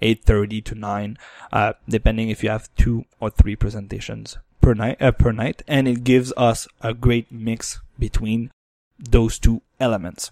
[0.00, 1.18] 8.30 to 9,
[1.52, 5.62] uh, depending if you have two or three presentations per night uh, per night.
[5.66, 8.50] And it gives us a great mix between
[8.98, 10.30] those two elements.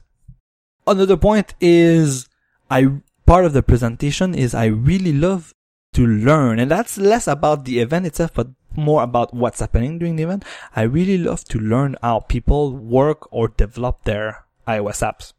[0.87, 2.29] Another point is
[2.71, 2.89] i
[3.27, 5.53] part of the presentation is i really love
[5.93, 6.59] to learn.
[6.59, 10.45] And that's less about the event itself but more about what's happening during the event.
[10.77, 15.33] I really love to learn how people work or develop their ios apps.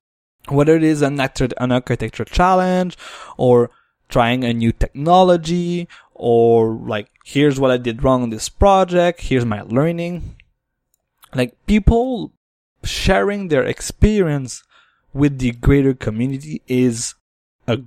[0.49, 2.97] Whether it is an, an architecture challenge
[3.37, 3.69] or
[4.11, 9.45] trying a new technology or like here's what I did wrong on this project, here's
[9.45, 10.35] my learning.
[11.33, 12.31] Like people
[12.83, 14.63] sharing their experience
[15.13, 17.15] with the greater community is
[17.67, 17.79] a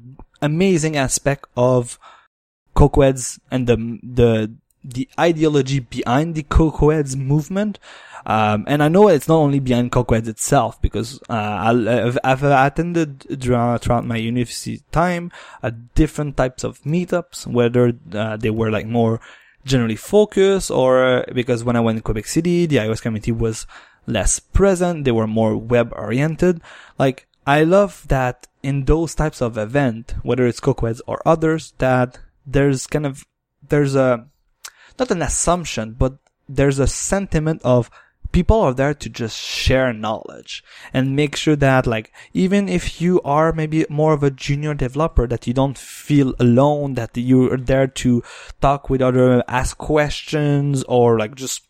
[0.42, 1.98] amazing aspect of
[2.74, 7.78] CocoaHeads and the the the ideology behind the CocoaHeads movement.
[8.26, 13.40] Um, and I know it's not only behind CocoaHeads itself because uh, I've, I've, attended
[13.40, 15.30] throughout, my university time
[15.62, 19.20] uh, different types of meetups, whether uh, they were like more
[19.64, 23.66] generally focused or because when I went to Quebec City, the iOS community was
[24.06, 25.04] less present.
[25.04, 26.60] They were more web oriented.
[26.98, 32.18] Like I love that in those types of event, whether it's CocoaHeads or others, that
[32.46, 33.26] there's kind of
[33.68, 34.26] there's a
[34.98, 36.16] not an assumption, but
[36.48, 37.90] there's a sentiment of
[38.35, 43.23] people are there to just share knowledge and make sure that like even if you
[43.23, 47.87] are maybe more of a junior developer that you don't feel alone that you're there
[47.87, 48.23] to
[48.61, 51.68] talk with other ask questions or like just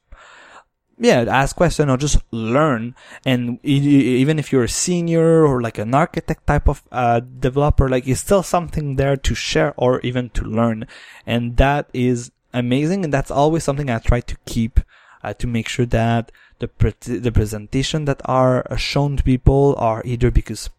[0.97, 2.95] yeah, ask questions or just learn.
[3.27, 8.07] And even if you're a senior or like an architect type of uh, developer, like
[8.07, 10.87] it's still something there to share or even to learn.
[11.27, 13.03] And that is amazing.
[13.03, 14.79] And that's always something I try to keep
[15.25, 16.31] uh, to make sure that
[16.65, 20.71] the pre- the presentation that are shown to people are either because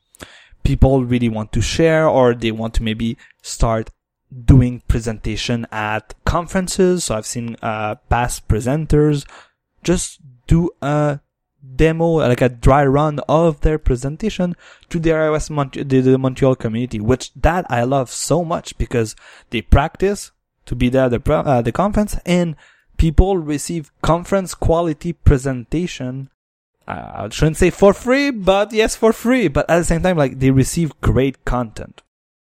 [0.63, 3.91] people really want to share or they want to maybe start
[4.45, 7.05] doing presentation at conferences.
[7.05, 9.25] So I've seen uh, past presenters
[9.83, 11.19] just do a
[11.75, 14.55] demo, like a dry run of their presentation
[14.89, 19.15] to the iOS Mont- the, the Montreal community, which that I love so much because
[19.51, 20.31] they practice
[20.65, 22.55] to be there at the, uh, the conference and
[22.97, 26.29] people receive conference quality presentation.
[26.87, 29.47] Uh, I shouldn't say for free, but yes, for free.
[29.47, 32.01] But at the same time, like they receive great content.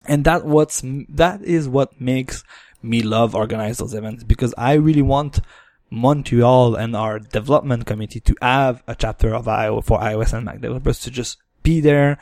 [0.06, 2.44] And that what's, that is what makes
[2.82, 5.42] me love organize those events because I really want
[5.90, 10.62] Montreal and our development committee to have a chapter of IO for iOS and Mac
[10.62, 12.18] developers to just be there,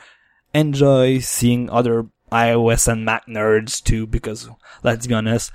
[0.54, 4.48] enjoy seeing other iOS and Mac nerds too, because
[4.82, 5.52] let's be honest,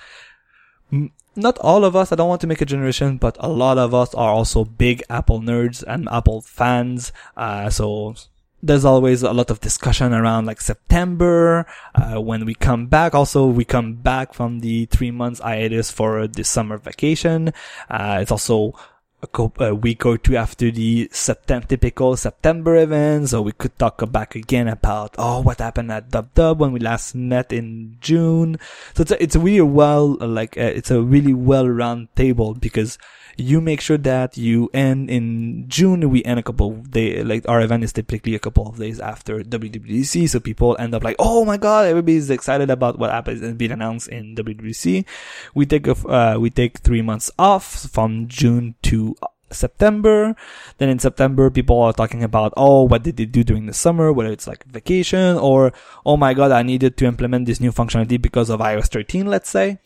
[1.35, 3.93] not all of us, I don't want to make a generation, but a lot of
[3.93, 7.11] us are also big Apple nerds and Apple fans.
[7.35, 8.15] Uh, so
[8.61, 11.65] there's always a lot of discussion around like September,
[11.95, 13.13] uh, when we come back.
[13.13, 17.51] Also, we come back from the three months hiatus for the summer vacation.
[17.89, 18.73] Uh, it's also
[19.23, 23.79] a, co- a week or two after the September, typical September events, or we could
[23.79, 27.97] talk back again about, oh, what happened at Dub Dub when we last met in
[28.01, 28.59] June.
[28.93, 32.53] So it's a, it's a really well, like, uh, it's a really well round table
[32.53, 32.97] because
[33.37, 36.09] you make sure that you end in June.
[36.09, 38.99] We end a couple of days, like our event is typically a couple of days
[38.99, 40.29] after WWDC.
[40.29, 43.71] So people end up like, oh my God, everybody's excited about what happens and being
[43.71, 45.05] announced in WWDC.
[45.53, 49.15] We take a, uh, we take three months off from June to
[49.53, 50.35] September.
[50.77, 54.11] Then in September, people are talking about, oh, what did they do during the summer?
[54.11, 55.73] Whether it's like vacation or,
[56.05, 59.49] oh my God, I needed to implement this new functionality because of iOS 13, let's
[59.49, 59.79] say.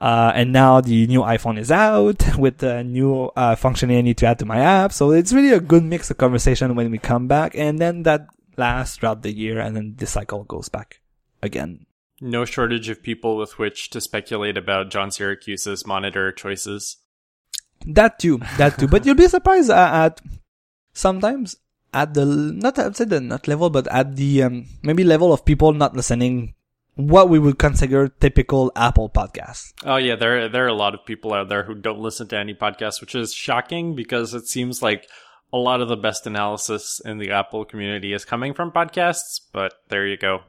[0.00, 4.18] Uh, and now the new iPhone is out with the new uh, functionality I need
[4.18, 4.92] to add to my app.
[4.92, 7.56] So it's really a good mix of conversation when we come back.
[7.56, 8.26] And then that
[8.56, 11.00] lasts throughout the year and then the cycle goes back
[11.42, 11.86] again.
[12.20, 16.96] No shortage of people with which to speculate about John Siracusa's monitor choices.
[17.86, 18.88] That too, that too.
[18.88, 20.20] but you'll be surprised at,
[20.94, 21.56] sometimes
[21.92, 25.44] at the, not I'd say the not level, but at the, um, maybe level of
[25.44, 26.54] people not listening
[26.96, 29.72] what we would consider typical Apple podcasts.
[29.84, 32.38] Oh yeah, there there are a lot of people out there who don't listen to
[32.38, 35.06] any podcasts, which is shocking because it seems like
[35.52, 39.74] a lot of the best analysis in the Apple community is coming from podcasts, but
[39.88, 40.40] there you go.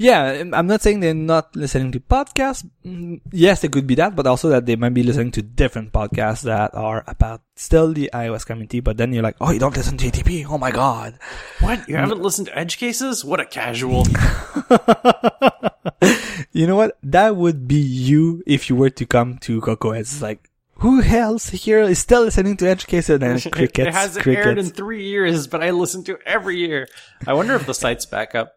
[0.00, 2.66] Yeah, I'm not saying they're not listening to podcasts.
[2.86, 5.92] Mm, yes, it could be that, but also that they might be listening to different
[5.92, 8.80] podcasts that are about still the iOS community.
[8.80, 10.46] But then you're like, oh, you don't listen to ATP?
[10.48, 11.18] Oh my god!
[11.60, 11.86] What?
[11.86, 13.26] You haven't listened to Edge Cases?
[13.26, 14.06] What a casual!
[16.52, 16.96] you know what?
[17.02, 19.90] That would be you if you were to come to Coco.
[19.90, 23.88] It's like, who else here is still listening to Edge Cases and crickets?
[23.88, 24.46] it hasn't crickets.
[24.46, 26.88] aired in three years, but I listen to every year.
[27.26, 28.56] I wonder if the site's back up.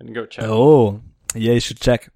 [0.00, 0.44] And go check.
[0.46, 1.00] Oh,
[1.34, 2.10] yeah, you should check.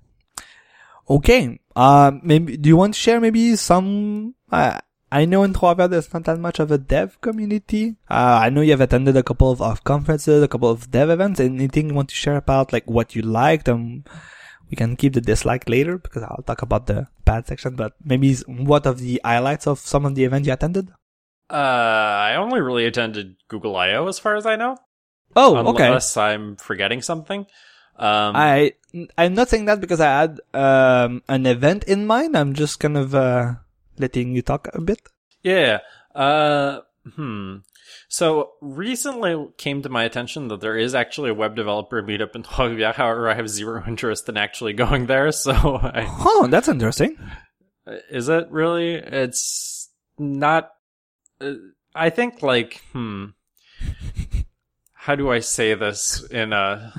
[1.08, 1.60] Okay.
[1.74, 4.78] Uh, maybe, do you want to share maybe some, uh,
[5.10, 7.96] I know in Trois there's not that much of a dev community.
[8.08, 11.10] Uh, I know you have attended a couple of, of conferences, a couple of dev
[11.10, 11.40] events.
[11.40, 13.68] Anything you want to share about, like what you liked?
[13.68, 14.04] Um,
[14.70, 18.34] we can keep the dislike later because I'll talk about the bad section, but maybe
[18.46, 20.88] what of the highlights of some of the events you attended?
[21.50, 24.06] Uh, I only really attended Google I.O.
[24.06, 24.78] as far as I know.
[25.36, 25.88] Oh, okay.
[25.88, 27.44] Unless I'm forgetting something.
[27.96, 28.72] Um, I
[29.16, 32.36] I'm not saying that because I had um, an event in mind.
[32.36, 33.54] I'm just kind of uh,
[33.98, 35.00] letting you talk a bit.
[35.42, 35.80] Yeah.
[36.14, 36.80] Uh,
[37.14, 37.58] hmm.
[38.08, 42.42] So recently came to my attention that there is actually a web developer meetup in
[42.42, 45.32] Trois However, I have zero interest in actually going there.
[45.32, 47.18] So I, oh, that's interesting.
[48.10, 48.94] Is it really?
[48.94, 50.70] It's not.
[51.40, 51.54] Uh,
[51.94, 53.26] I think like hmm.
[54.92, 56.92] How do I say this in a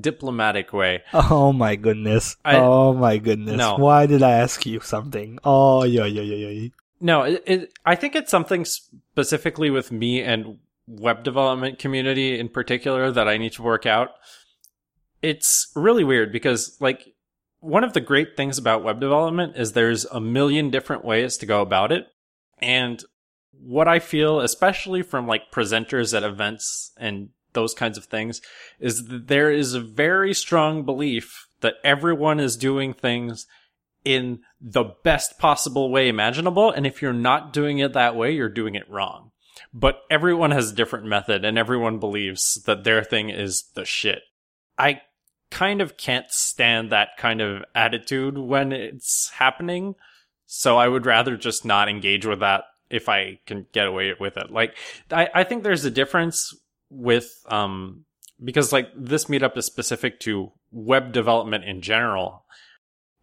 [0.00, 1.02] diplomatic way.
[1.12, 2.36] Oh my goodness.
[2.44, 3.56] I, oh my goodness.
[3.56, 3.76] No.
[3.76, 5.38] Why did I ask you something?
[5.44, 6.68] Oh, yeah, yeah, yeah, yeah.
[7.00, 12.48] No, it, it, I think it's something specifically with me and web development community in
[12.48, 14.10] particular that I need to work out.
[15.20, 17.14] It's really weird because like
[17.60, 21.46] one of the great things about web development is there's a million different ways to
[21.46, 22.06] go about it.
[22.58, 23.02] And
[23.52, 28.40] what I feel, especially from like presenters at events and those kinds of things
[28.80, 33.46] is that there is a very strong belief that everyone is doing things
[34.04, 36.70] in the best possible way imaginable.
[36.70, 39.30] And if you're not doing it that way, you're doing it wrong.
[39.72, 44.22] But everyone has a different method and everyone believes that their thing is the shit.
[44.78, 45.02] I
[45.50, 49.94] kind of can't stand that kind of attitude when it's happening.
[50.46, 54.36] So I would rather just not engage with that if I can get away with
[54.36, 54.50] it.
[54.50, 54.76] Like,
[55.10, 56.54] I, I think there's a difference
[56.92, 58.04] with um
[58.42, 62.44] because like this meetup is specific to web development in general.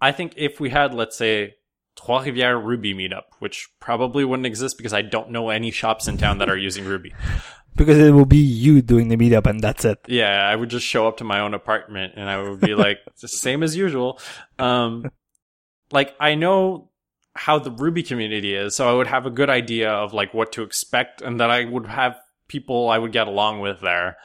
[0.02, 1.56] I think if we had let's say
[1.96, 6.18] Trois Rivières Ruby meetup, which probably wouldn't exist because I don't know any shops in
[6.18, 7.14] town that are using Ruby.
[7.76, 10.00] Because it will be you doing the meetup and that's it.
[10.06, 12.98] Yeah, I would just show up to my own apartment and I would be like,
[13.22, 14.20] the same as usual.
[14.58, 15.10] Um,
[15.90, 16.90] like I know
[17.36, 20.52] how the Ruby community is, so I would have a good idea of like what
[20.54, 22.18] to expect and that I would have
[22.50, 24.18] people I would get along with there.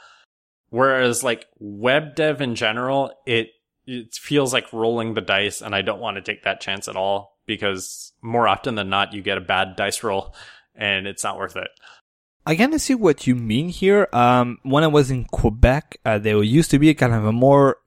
[0.69, 3.49] Whereas like web dev in general, it
[3.87, 6.97] it feels like rolling the dice, and I don't want to take that chance at
[6.97, 10.35] all because more often than not, you get a bad dice roll,
[10.73, 11.69] and it's not worth it.
[12.45, 14.07] I kind of see what you mean here.
[14.13, 17.77] Um, when I was in Quebec, uh, there used to be kind of a more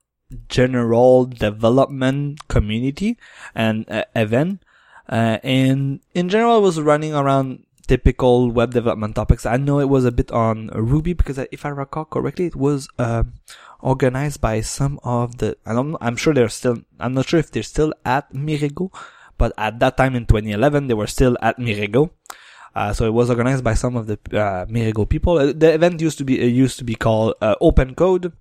[0.47, 3.17] general development community
[3.55, 4.63] and uh, event.
[5.07, 9.45] Uh, and in general, it was running around typical web development topics.
[9.45, 12.87] I know it was a bit on Ruby because if I recall correctly, it was,
[12.99, 13.23] uh,
[13.79, 17.49] organized by some of the, I don't I'm sure they're still, I'm not sure if
[17.49, 18.93] they're still at Mirego,
[19.39, 22.11] but at that time in 2011, they were still at Mirego.
[22.75, 25.39] Uh, so it was organized by some of the uh, people.
[25.39, 28.31] Uh, the event used to be used to be called uh, Open Code,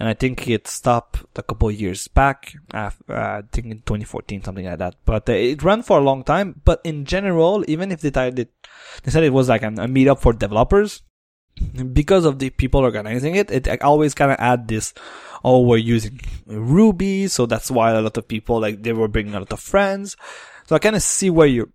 [0.00, 2.54] and I think it stopped a couple years back.
[2.72, 4.96] Uh, I think in 2014, something like that.
[5.04, 6.62] But uh, it ran for a long time.
[6.64, 8.46] But in general, even if they they
[9.06, 11.02] said it was like an, a meetup for developers.
[11.92, 14.94] Because of the people organizing it, it always kind of add this,
[15.44, 19.34] oh, we're using Ruby, so that's why a lot of people like they were bringing
[19.34, 20.16] a lot of friends.
[20.66, 21.68] So I kind of see where you're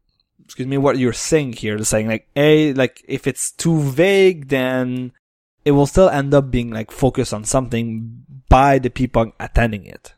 [0.43, 5.11] excuse me, what you're saying here, saying like, a, like, if it's too vague, then
[5.65, 10.13] it will still end up being like focused on something by the people attending it.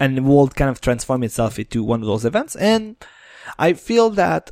[0.00, 2.56] And it will kind of transform itself into one of those events.
[2.56, 2.96] And
[3.58, 4.50] I feel that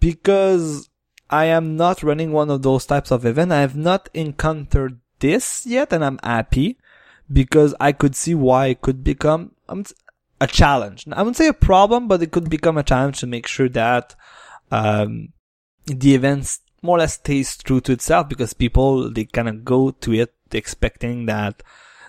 [0.00, 0.90] because
[1.30, 5.66] I am not running one of those types of event, I have not encountered this
[5.66, 6.78] yet, and I'm happy
[7.32, 9.52] because I could see why it could become,
[10.40, 11.04] a challenge.
[11.10, 14.14] I wouldn't say a problem, but it could become a challenge to make sure that
[14.70, 15.32] um,
[15.86, 19.90] the events more or less stays true to itself because people they kind of go
[19.90, 21.62] to it expecting that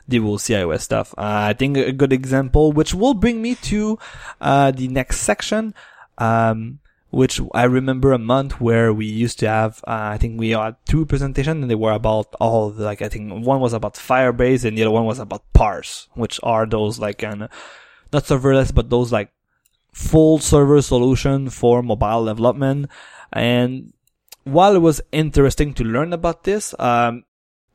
[0.07, 1.13] they will see iOS stuff.
[1.17, 3.99] Uh, I think a good example, which will bring me to
[4.41, 5.73] uh, the next section,
[6.17, 6.79] um,
[7.11, 10.75] which I remember a month where we used to have, uh, I think we had
[10.85, 14.65] two presentations and they were about all the, like, I think one was about Firebase
[14.65, 17.49] and the other one was about Parse, which are those like of
[18.11, 19.31] not serverless, but those like
[19.91, 22.89] full server solution for mobile development.
[23.31, 23.93] And
[24.43, 27.23] while it was interesting to learn about this, um,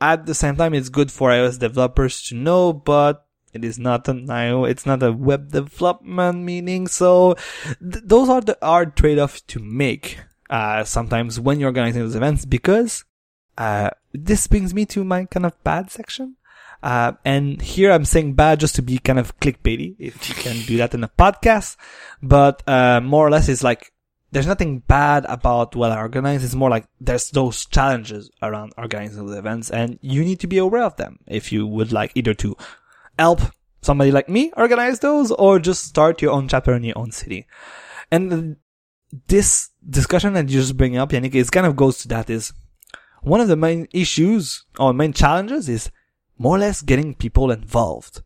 [0.00, 4.08] at the same time, it's good for iOS developers to know, but it is not
[4.08, 6.88] an IO, it's not a web development meaning.
[6.88, 7.36] So
[7.80, 10.18] th- those are the hard trade-offs to make,
[10.50, 13.04] uh, sometimes when you're organizing those events because,
[13.56, 16.36] uh, this brings me to my kind of bad section.
[16.82, 20.66] Uh, and here I'm saying bad just to be kind of clickbaity, if you can
[20.66, 21.76] do that in a podcast.
[22.22, 23.93] But, uh, more or less it's like,
[24.34, 26.42] there's nothing bad about well I organize.
[26.42, 30.58] It's more like there's those challenges around organizing those events and you need to be
[30.58, 32.56] aware of them if you would like either to
[33.16, 33.40] help
[33.80, 37.46] somebody like me organize those or just start your own chapter in your own city.
[38.10, 38.56] And
[39.28, 42.52] this discussion that you just bring up, Yannick, is kind of goes to that is
[43.22, 45.92] one of the main issues or main challenges is
[46.38, 48.20] more or less getting people involved.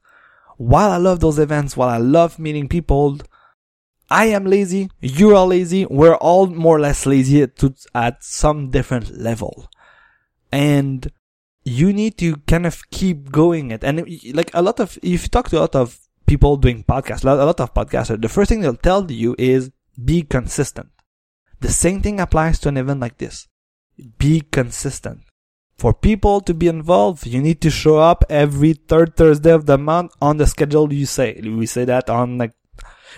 [0.57, 3.19] While I love those events, while I love meeting people,
[4.11, 7.63] I am lazy, you are lazy, we're all more or less lazy at,
[7.95, 9.69] at some different level.
[10.51, 11.11] And
[11.65, 13.85] you need to kind of keep going it.
[13.85, 17.25] And like a lot of, if you talk to a lot of people doing podcasts,
[17.25, 19.71] a lot of podcasters, the first thing they'll tell you is
[20.03, 20.89] be consistent.
[21.61, 23.47] The same thing applies to an event like this.
[24.19, 25.23] Be consistent
[25.79, 29.79] for people to be involved, you need to show up every third Thursday of the
[29.79, 31.41] month on the schedule you say.
[31.41, 32.53] We say that on like,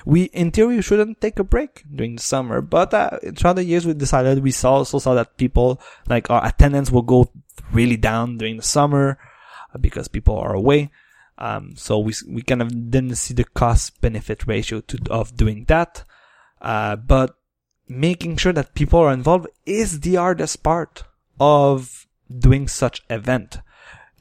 [0.04, 3.86] we, in theory, shouldn't take a break during the summer, but uh, throughout the years
[3.86, 7.30] we decided we saw, also saw that people, like our attendance will go
[7.72, 9.18] really down during the summer
[9.74, 10.90] uh, because people are away.
[11.38, 15.64] Um, so we, we kind of didn't see the cost benefit ratio to, of doing
[15.68, 16.04] that.
[16.60, 17.36] Uh, but
[17.88, 21.04] making sure that people are involved is the hardest part
[21.38, 23.60] of doing such event.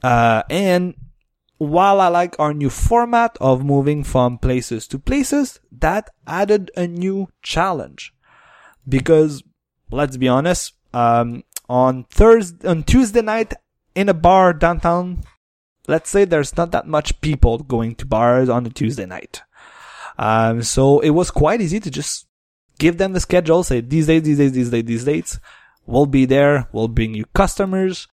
[0.02, 0.94] Uh, and
[1.60, 6.86] while I like our new format of moving from places to places, that added a
[6.86, 8.14] new challenge.
[8.88, 9.42] Because,
[9.90, 13.52] let's be honest, um, on Thursday, on Tuesday night
[13.94, 15.22] in a bar downtown,
[15.86, 19.42] let's say there's not that much people going to bars on a Tuesday night.
[20.18, 22.26] Um, so it was quite easy to just
[22.78, 25.38] give them the schedule, say these days, these days, these days, these dates,
[25.90, 26.68] We'll be there.
[26.72, 28.06] We'll bring you customers.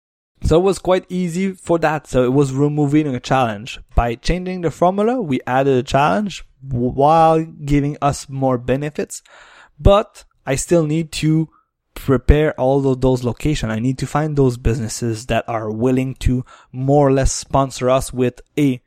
[0.43, 2.07] So it was quite easy for that.
[2.07, 3.79] So it was removing a challenge.
[3.95, 9.21] By changing the formula, we added a challenge while giving us more benefits.
[9.79, 11.49] But I still need to
[11.95, 13.71] prepare all of those locations.
[13.71, 18.13] I need to find those businesses that are willing to more or less sponsor us
[18.13, 18.81] with a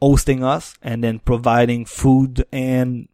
[0.00, 3.08] hosting us and then providing food and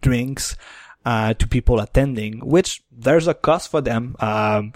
[0.00, 0.56] drinks
[1.04, 4.16] uh, to people attending, which there's a cost for them.
[4.20, 4.72] Um,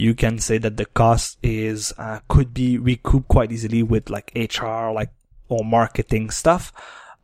[0.00, 4.32] you can say that the cost is uh, could be recouped quite easily with like
[4.34, 5.10] HR, like
[5.48, 6.72] or marketing stuff.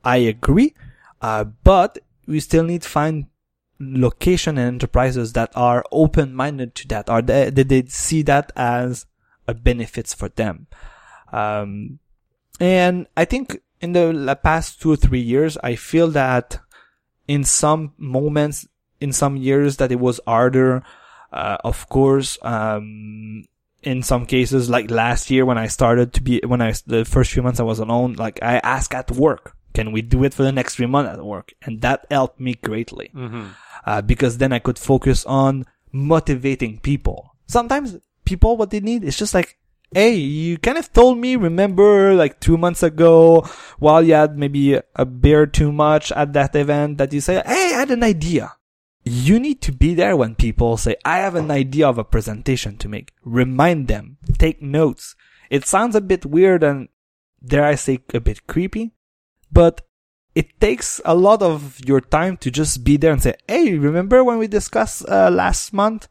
[0.05, 0.75] I agree.
[1.23, 3.27] Uh, but we still need to find
[3.81, 9.07] location and enterprises that are open-minded to that or they, did they see that as
[9.47, 10.67] a benefits for them.
[11.33, 11.99] Um,
[12.59, 16.59] and I think in the past two or three years, I feel that
[17.29, 18.67] in some moments,
[19.01, 20.83] in some years that it was harder.
[21.33, 23.45] Uh, of course, um,
[23.83, 27.33] in some cases, like last year when I started to be, when I, the first
[27.33, 30.43] few months I was alone, like I asked at work, can we do it for
[30.43, 31.53] the next three months at work?
[31.63, 33.11] And that helped me greatly.
[33.15, 33.49] Mm-hmm.
[33.85, 37.37] Uh, because then I could focus on motivating people.
[37.47, 39.59] Sometimes people, what they need is just like,
[39.93, 43.47] Hey, you kind of told me, remember like two months ago
[43.79, 47.73] while you had maybe a beer too much at that event that you say, Hey,
[47.75, 48.53] I had an idea.
[49.09, 52.77] You need to be there when people say, I have an idea of a presentation
[52.79, 53.13] to make.
[53.23, 54.19] Remind them.
[54.37, 55.15] Take notes.
[55.49, 56.89] It sounds a bit weird and
[57.45, 58.95] dare I say a bit creepy,
[59.53, 59.83] but
[60.35, 64.25] it takes a lot of your time to just be there and say, Hey, remember
[64.25, 66.09] when we discussed, uh, last month?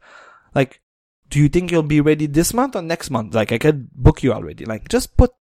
[0.54, 0.80] Like,
[1.28, 3.34] do you think you'll be ready this month or next month?
[3.34, 4.64] Like, I could book you already.
[4.64, 5.32] Like, just put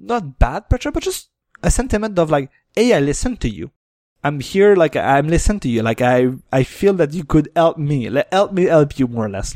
[0.00, 1.30] not bad pressure, but just
[1.62, 3.70] a sentiment of like, Hey, I listen to you.
[4.24, 5.82] I'm here, like, I'm listening to you.
[5.82, 8.10] Like, I, I feel that you could help me.
[8.10, 9.54] Like, help me help you more or less.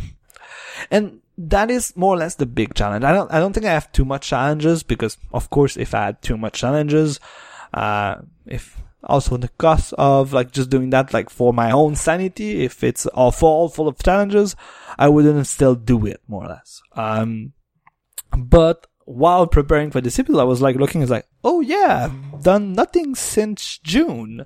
[0.91, 3.05] And that is more or less the big challenge.
[3.05, 6.07] I don't, I don't think I have too much challenges because, of course, if I
[6.07, 7.19] had too much challenges,
[7.75, 12.65] uh, if also the cost of like just doing that like for my own sanity
[12.65, 14.55] if it's all full full of challenges
[14.99, 17.53] i wouldn't still do it more or less um
[18.37, 22.11] but while preparing for this episode i was like looking it's like oh yeah
[22.43, 24.45] done nothing since june.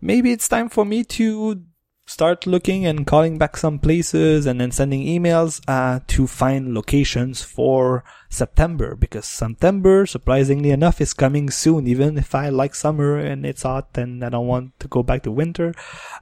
[0.00, 1.62] Maybe it's time for me to
[2.06, 7.42] start looking and calling back some places and then sending emails uh, to find locations
[7.42, 11.86] for September because September, surprisingly enough, is coming soon.
[11.86, 15.22] Even if I like summer and it's hot and I don't want to go back
[15.24, 15.74] to winter,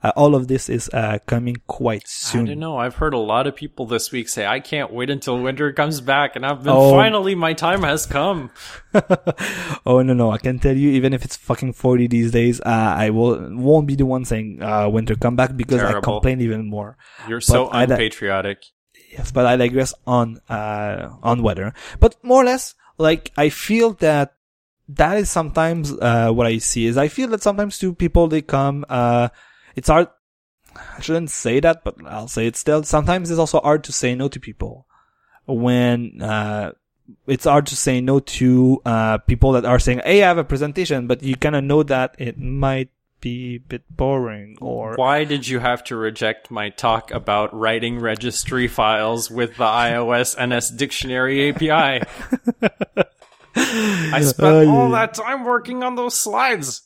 [0.03, 2.43] uh, all of this is uh, coming quite soon.
[2.43, 2.77] I don't know.
[2.77, 6.01] I've heard a lot of people this week say, I can't wait until winter comes
[6.01, 6.37] back.
[6.37, 6.93] And I've been oh.
[6.93, 8.51] finally, my time has come.
[9.87, 10.31] oh, no, no.
[10.31, 13.87] I can tell you, even if it's fucking 40 these days, uh, I will, won't
[13.87, 15.99] be the one saying, uh, winter come back because Terrible.
[15.99, 16.97] I complain even more.
[17.29, 18.65] You're but so unpatriotic.
[19.33, 21.75] But I digress on, uh, on weather.
[22.01, 24.35] But more or less, like, I feel that
[24.89, 28.43] that is sometimes, uh, what I see is I feel that sometimes two people, they
[28.43, 29.29] come, uh,
[29.77, 30.09] it's hard,
[30.77, 32.83] I shouldn't say that, but I'll say it still.
[32.83, 34.87] Sometimes it's also hard to say no to people
[35.47, 36.73] when, uh,
[37.27, 40.45] it's hard to say no to, uh, people that are saying, Hey, I have a
[40.45, 42.91] presentation, but you kind of know that it might
[43.25, 47.99] be a bit boring or why did you have to reject my talk about writing
[47.99, 52.05] registry files with the iOS NSDictionary API?
[53.57, 56.83] I spent uh, all that time working on those slides.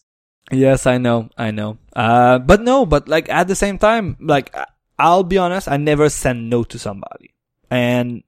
[0.52, 1.78] Yes, I know, I know.
[1.92, 4.54] Uh, but no, but like at the same time, like
[4.96, 7.34] I'll be honest, I never send no to somebody.
[7.68, 8.22] And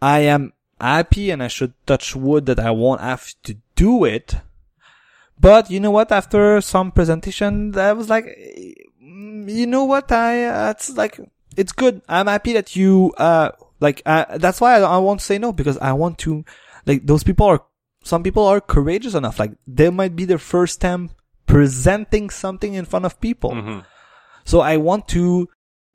[0.00, 4.36] I am happy and I should touch wood that I won't have to do it
[5.40, 6.12] but you know what?
[6.12, 8.26] After some presentation, I was like,
[9.02, 10.12] mm, you know what?
[10.12, 11.18] I, uh, it's like,
[11.56, 12.02] it's good.
[12.08, 15.52] I'm happy that you, uh, like, uh, that's why I, I want to say no
[15.52, 16.44] because I want to,
[16.84, 17.64] like, those people are,
[18.04, 19.38] some people are courageous enough.
[19.38, 21.10] Like, they might be their first time
[21.46, 23.52] presenting something in front of people.
[23.52, 23.80] Mm-hmm.
[24.44, 25.48] So I want to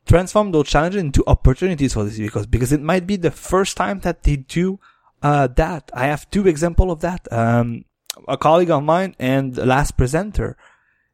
[0.07, 3.99] transform those challenges into opportunities for this because, because it might be the first time
[3.99, 4.79] that they do,
[5.21, 5.91] uh, that.
[5.93, 7.31] I have two examples of that.
[7.31, 7.85] Um,
[8.27, 10.57] a colleague of mine and the last presenter,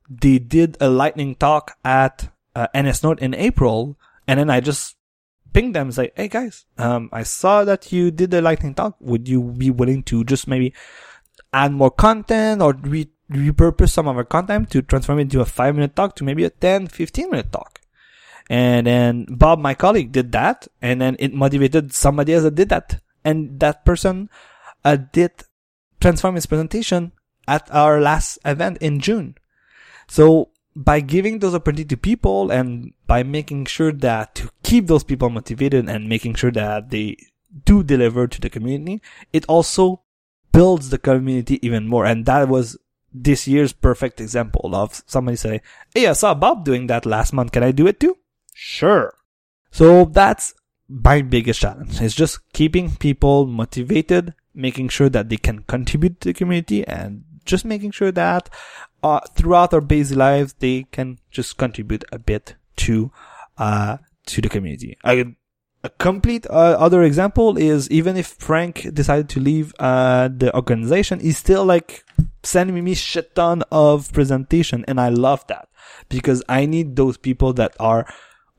[0.10, 3.97] they did a lightning talk at uh, NSNorth in April,
[4.28, 4.95] and then I just
[5.54, 8.95] pinged them and say, "Hey guys, um, I saw that you did the lightning talk.
[8.99, 10.74] Would you be willing to just maybe
[11.54, 15.45] add more content or re- repurpose some of our content to transform it into a
[15.45, 17.80] five minute talk to maybe a 10, 15 minute talk?"
[18.49, 22.70] And then Bob, my colleague, did that, and then it motivated somebody else that did
[22.70, 24.30] that, and that person
[24.84, 25.32] uh, did
[26.02, 27.12] transform his presentation
[27.47, 29.36] at our last event in June.
[30.08, 35.04] So by giving those opportunities to people and by making sure that to keep those
[35.04, 37.18] people motivated and making sure that they
[37.66, 39.02] do deliver to the community,
[39.34, 40.02] it also
[40.52, 42.06] builds the community even more.
[42.06, 42.78] And that was
[43.14, 45.62] this year's perfect example of somebody say,
[45.93, 47.52] Hey, I saw Bob doing that last month.
[47.52, 48.18] Can I do it too?
[48.54, 49.14] Sure.
[49.72, 50.54] So that's
[50.88, 52.02] my biggest challenge.
[52.02, 57.24] It's just keeping people motivated making sure that they can contribute to the community and
[57.45, 58.49] just making sure that
[59.04, 63.12] uh, throughout their busy lives they can just contribute a bit to
[63.58, 64.97] uh, to the community.
[65.06, 65.26] A,
[65.84, 71.20] a complete uh, other example is even if Frank decided to leave uh, the organization,
[71.20, 72.04] he's still like
[72.43, 75.70] sending me shit ton of presentation and I love that
[76.10, 78.06] because I need those people that are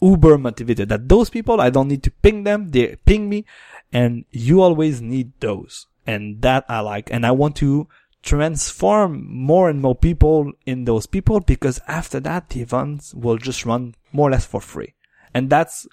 [0.01, 0.89] uber motivated.
[0.89, 2.69] That those people, I don't need to ping them.
[2.69, 3.45] They ping me
[3.93, 5.87] and you always need those.
[6.07, 7.13] And that I like.
[7.13, 7.89] And I want to
[8.23, 13.67] transform more and more people in those people because after that, the events will just
[13.67, 14.95] run more or less for free.
[15.35, 15.87] And that's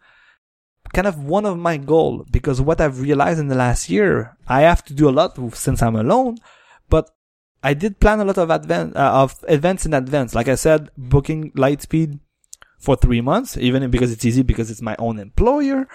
[0.93, 4.61] kind of one of my goal because what I've realized in the last year, I
[4.61, 6.37] have to do a lot since I'm alone,
[6.89, 7.09] but
[7.63, 10.33] I did plan a lot of advance, uh, of events in advance.
[10.33, 12.19] Like I said, booking Lightspeed
[12.79, 15.87] for three months, even because it's easy because it's my own employer,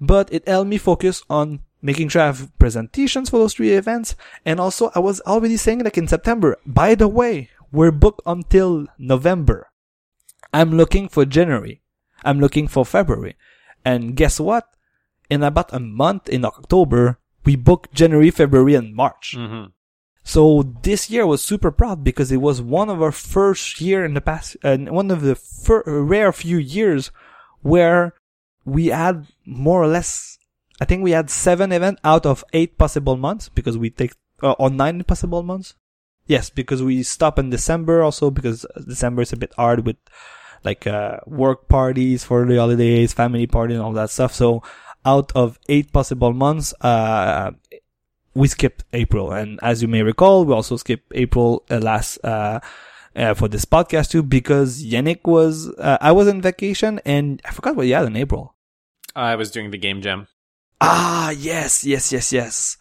[0.00, 4.16] but it helped me focus on making sure I have presentations for those three events.
[4.44, 8.86] And also I was already saying like in September, by the way, we're booked until
[8.98, 9.70] November.
[10.52, 11.80] I'm looking for January.
[12.24, 13.36] I'm looking for February.
[13.84, 14.68] And guess what?
[15.30, 19.34] In about a month in October, we booked January, February, and March.
[19.36, 19.66] hmm
[20.22, 24.12] So this year was super proud because it was one of our first year in
[24.14, 27.10] the past, and uh, one of the fir- rare few years
[27.62, 28.12] where
[28.70, 30.38] we had more or less,
[30.80, 34.12] I think we had seven events out of eight possible months because we take,
[34.42, 35.74] uh, or nine possible months.
[36.26, 39.96] Yes, because we stop in December also because December is a bit hard with
[40.62, 44.32] like, uh, work parties for the holidays, family party and all that stuff.
[44.32, 44.62] So
[45.04, 47.50] out of eight possible months, uh,
[48.34, 49.32] we skipped April.
[49.32, 52.60] And as you may recall, we also skipped April uh, last, uh,
[53.16, 57.50] uh, for this podcast too, because Yannick was, uh, I was on vacation and I
[57.50, 58.54] forgot what he had in April.
[59.20, 60.28] I was doing the game jam.
[60.80, 62.76] Ah, yes, yes, yes, yes.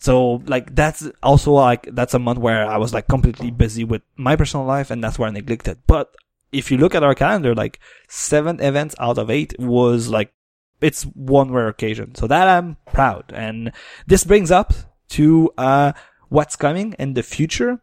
[0.00, 4.02] So like that's also like that's a month where I was like completely busy with
[4.16, 5.78] my personal life and that's where I neglected.
[5.86, 6.14] But
[6.52, 10.32] if you look at our calendar, like seven events out of eight was like
[10.80, 12.14] it's one rare occasion.
[12.14, 13.32] So that I'm proud.
[13.34, 13.72] And
[14.06, 14.72] this brings up
[15.10, 15.92] to uh
[16.28, 17.80] what's coming in the future.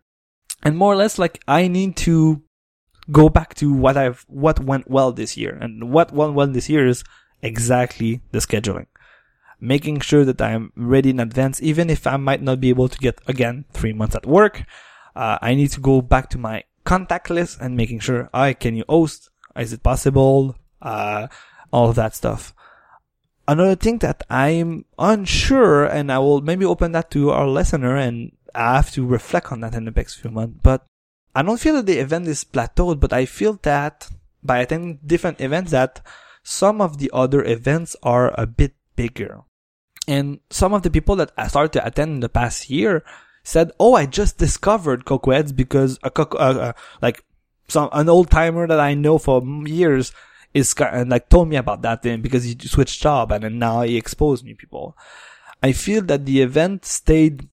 [0.63, 2.41] And more or less like I need to
[3.11, 5.57] go back to what I've what went well this year.
[5.59, 7.03] And what went well this year is
[7.45, 8.87] exactly the scheduling.
[9.61, 12.97] Making sure that I'm ready in advance, even if I might not be able to
[12.97, 14.63] get again three months at work.
[15.15, 18.75] Uh, I need to go back to my contact list and making sure I can
[18.75, 19.29] you host?
[19.55, 20.55] Is it possible?
[20.81, 21.27] Uh,
[21.71, 22.53] all of that stuff.
[23.47, 28.31] Another thing that I'm unsure, and I will maybe open that to our listener, and
[28.53, 30.59] I have to reflect on that in the next few months.
[30.63, 30.85] But
[31.35, 34.09] I don't feel that the event is plateaued, but I feel that
[34.41, 36.01] by attending different events, that
[36.45, 39.41] some of the other events are a bit bigger.
[40.07, 43.03] And some of the people that I started to attend in the past year
[43.43, 47.25] said, "Oh, I just discovered CocoaHeads because a Coco, uh, uh, like
[47.67, 50.13] some an old timer that I know for years
[50.53, 53.97] is and like told me about that thing because he switched job and now he
[53.97, 54.95] exposed new people.
[55.63, 57.49] I feel that the event stayed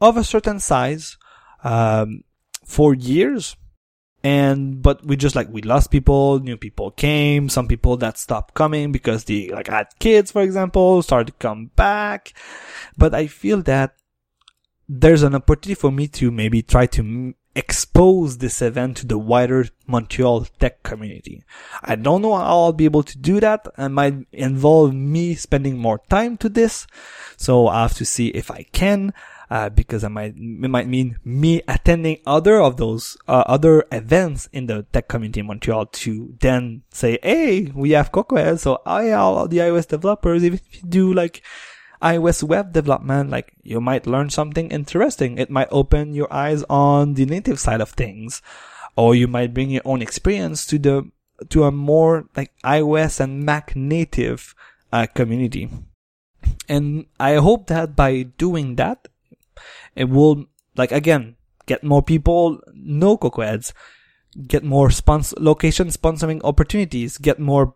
[0.00, 1.18] of a certain size
[1.62, 2.24] um,
[2.64, 3.54] for years,
[4.22, 8.54] and but we just like we lost people, new people came, some people that stopped
[8.54, 12.34] coming because they like had kids, for example, started to come back.
[12.98, 13.94] But I feel that
[14.88, 19.18] there's an opportunity for me to maybe try to m- expose this event to the
[19.18, 21.42] wider Montreal tech community.
[21.82, 23.66] I don't know how I'll be able to do that.
[23.78, 26.86] It might involve me spending more time to this.
[27.36, 29.12] So I have to see if I can,
[29.50, 34.48] uh, because I might, it might mean me attending other of those, uh, other events
[34.52, 38.56] in the tech community in Montreal to then say, Hey, we have Cocoa.
[38.56, 41.42] So I, all the iOS developers, if you do like,
[42.02, 45.38] iOS web development, like you might learn something interesting.
[45.38, 48.40] It might open your eyes on the native side of things,
[48.96, 51.10] or you might bring your own experience to the
[51.48, 54.54] to a more like iOS and Mac native
[54.92, 55.68] uh, community.
[56.68, 59.08] And I hope that by doing that,
[59.94, 61.36] it will like again
[61.66, 63.72] get more people know CocoaHeads,
[64.46, 67.74] get more sponsor location sponsoring opportunities, get more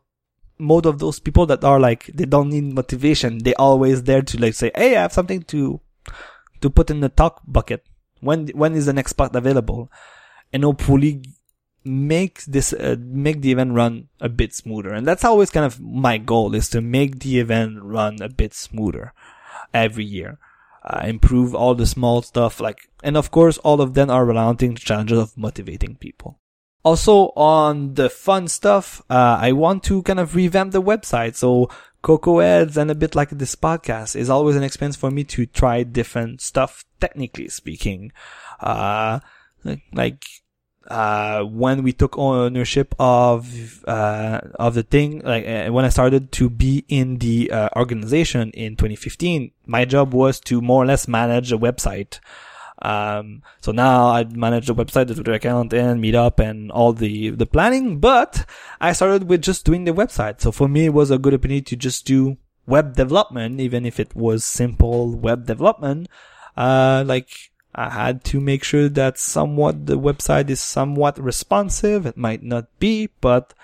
[0.59, 3.39] mode of those people that are like they don't need motivation.
[3.39, 5.81] They always there to like say, "Hey, I have something to
[6.61, 7.85] to put in the talk bucket.
[8.21, 9.91] When when is the next spot available?"
[10.53, 11.23] And hopefully
[11.85, 14.93] make this uh, make the event run a bit smoother.
[14.93, 18.55] And that's always kind of my goal is to make the event run a bit
[18.55, 19.13] smoother
[19.73, 20.39] every year.
[20.85, 24.75] Uh, improve all the small stuff like and of course all of them are relating
[24.75, 26.39] to challenges of motivating people.
[26.85, 31.37] Also on the fun stuff, uh, I want to kind of revamp the website.
[31.37, 31.71] So
[32.05, 35.83] CocoaHeads and a bit like this podcast is always an expense for me to try
[35.83, 38.13] different stuff, technically speaking.
[38.61, 39.21] Uh,
[39.93, 40.23] like,
[40.89, 46.33] uh, when we took ownership of, uh, of the thing, like, uh, when I started
[46.33, 51.09] to be in the, uh, organization in 2015, my job was to more or less
[51.09, 52.21] manage a website
[52.83, 57.31] Um, so now I manage the website, the Twitter account, and Meetup, and all the
[57.31, 57.99] the planning.
[57.99, 58.45] But
[58.81, 60.41] I started with just doing the website.
[60.41, 63.99] So for me, it was a good opportunity to just do web development, even if
[64.01, 66.09] it was simple web development.
[66.57, 72.07] Uh, like I had to make sure that somewhat the website is somewhat responsive.
[72.07, 73.55] It might not be, but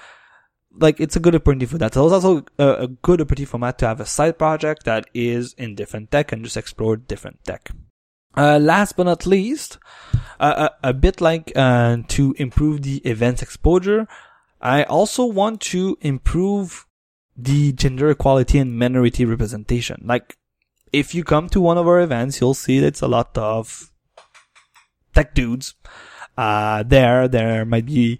[0.78, 1.94] like it's a good opportunity for that.
[1.94, 5.06] So it's also a, a good opportunity for Matt to have a side project that
[5.14, 7.70] is in different tech and just explore different tech.
[8.36, 9.78] Uh, last but not least,
[10.38, 14.06] uh, a, a, bit like uh, to improve the event's exposure,
[14.60, 16.86] I also want to improve
[17.36, 20.02] the gender equality and minority representation.
[20.04, 20.36] Like,
[20.92, 23.89] if you come to one of our events, you'll see that it's a lot of
[25.14, 25.74] tech dudes.
[26.36, 28.18] Uh, there, there might be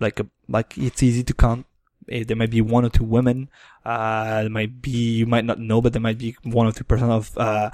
[0.00, 1.66] like a, like it's easy to count.
[2.10, 3.48] Eh, there might be one or two women.
[3.84, 6.84] Uh, there might be, you might not know, but there might be one or two
[6.84, 7.70] percent of, uh,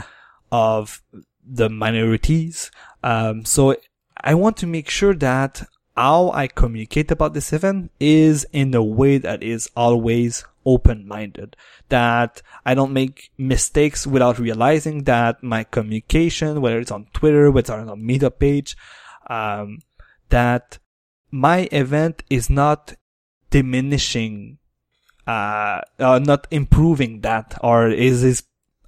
[0.53, 1.03] of
[1.45, 2.71] the minorities.
[3.03, 3.77] Um, so
[4.21, 5.67] I want to make sure that
[5.97, 11.57] how I communicate about this event is in a way that is always open-minded.
[11.89, 17.61] That I don't make mistakes without realizing that my communication, whether it's on Twitter, whether
[17.61, 18.77] it's on a meetup page,
[19.29, 19.79] um,
[20.31, 20.79] that
[21.31, 22.95] my event is not
[23.51, 24.59] diminishing,
[25.27, 28.43] uh, uh, not improving that, or is is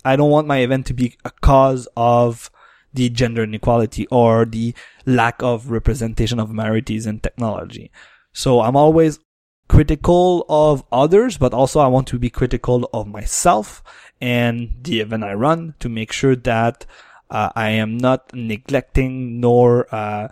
[0.04, 2.50] I don't want my event to be a cause of
[2.97, 4.74] the gender inequality or the
[5.05, 7.90] lack of representation of minorities in technology.
[8.32, 9.20] So I'm always
[9.68, 13.82] critical of others, but also I want to be critical of myself
[14.20, 16.86] and the event I run to make sure that
[17.30, 20.28] uh, I am not neglecting nor uh,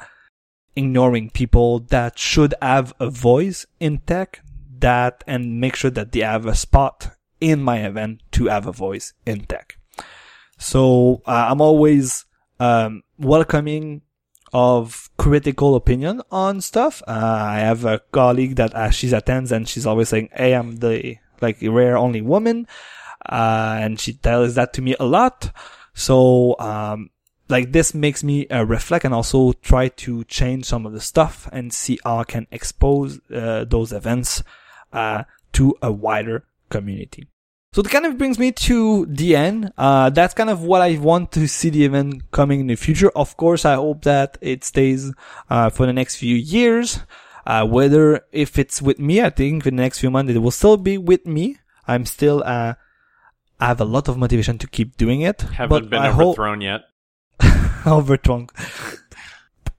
[0.77, 4.41] ignoring people that should have a voice in tech
[4.79, 8.73] that and make sure that they have a spot in my event to have a
[8.73, 9.79] voice in tech.
[10.59, 12.25] So uh, I'm always
[12.65, 14.03] um, welcoming
[14.53, 17.03] of critical opinion on stuff.
[17.07, 17.11] Uh,
[17.57, 21.17] I have a colleague that uh, she attends and she's always saying, "Hey, I'm the
[21.41, 22.67] like rare only woman,"
[23.27, 25.51] uh, and she tells that to me a lot.
[25.95, 27.11] So um,
[27.49, 31.49] like this makes me uh, reflect and also try to change some of the stuff
[31.53, 34.43] and see how I can expose uh, those events
[34.93, 37.29] uh, to a wider community.
[37.75, 39.73] So it kind of brings me to the end.
[39.77, 43.11] Uh, that's kind of what I want to see the event coming in the future.
[43.17, 45.13] Of course, I hope that it stays,
[45.51, 47.01] uh, for the next few years.
[47.45, 50.53] Uh, whether if it's with me, I think in the next few months it will
[50.53, 51.59] still be with me.
[51.89, 52.75] I'm still, uh,
[53.59, 55.43] I have a lot of motivation to keep doing it.
[55.43, 56.81] Haven't been I overthrown hope-
[57.41, 57.51] yet.
[57.89, 58.47] overthrown.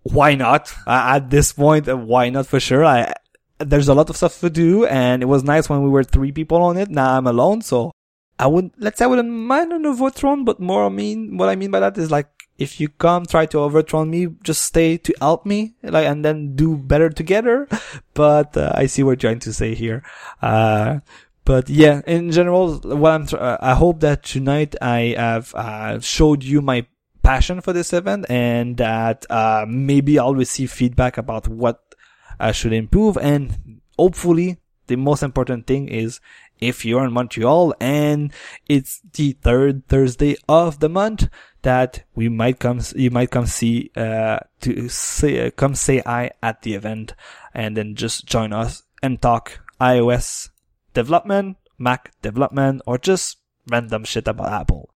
[0.03, 0.73] why not?
[0.85, 2.83] at this point, uh, why not for sure?
[2.83, 3.13] I,
[3.59, 6.31] there's a lot of stuff to do and it was nice when we were three
[6.31, 6.89] people on it.
[6.89, 7.61] Now I'm alone.
[7.61, 7.91] So
[8.37, 11.55] I would, let's say I wouldn't mind an overthrown, but more I mean, what I
[11.55, 12.27] mean by that is like,
[12.57, 16.55] if you come try to overthrow me, just stay to help me, like, and then
[16.55, 17.67] do better together.
[18.13, 20.03] But uh, I see what you're trying to say here.
[20.41, 20.99] Uh,
[21.43, 25.99] but yeah, in general, what I'm, tr- uh, I hope that tonight I have uh,
[25.99, 26.85] showed you my
[27.23, 31.94] passion for this event and that uh, maybe I'll receive feedback about what
[32.39, 33.17] uh, should improve.
[33.17, 34.57] And hopefully,
[34.87, 36.19] the most important thing is
[36.59, 38.31] if you're in Montreal and
[38.67, 41.27] it's the third Thursday of the month,
[41.63, 46.29] that we might come, you might come see, uh, to say, uh, come say hi
[46.43, 47.15] at the event
[47.53, 50.49] and then just join us and talk iOS
[50.93, 54.93] development, Mac development, or just random shit about Apple.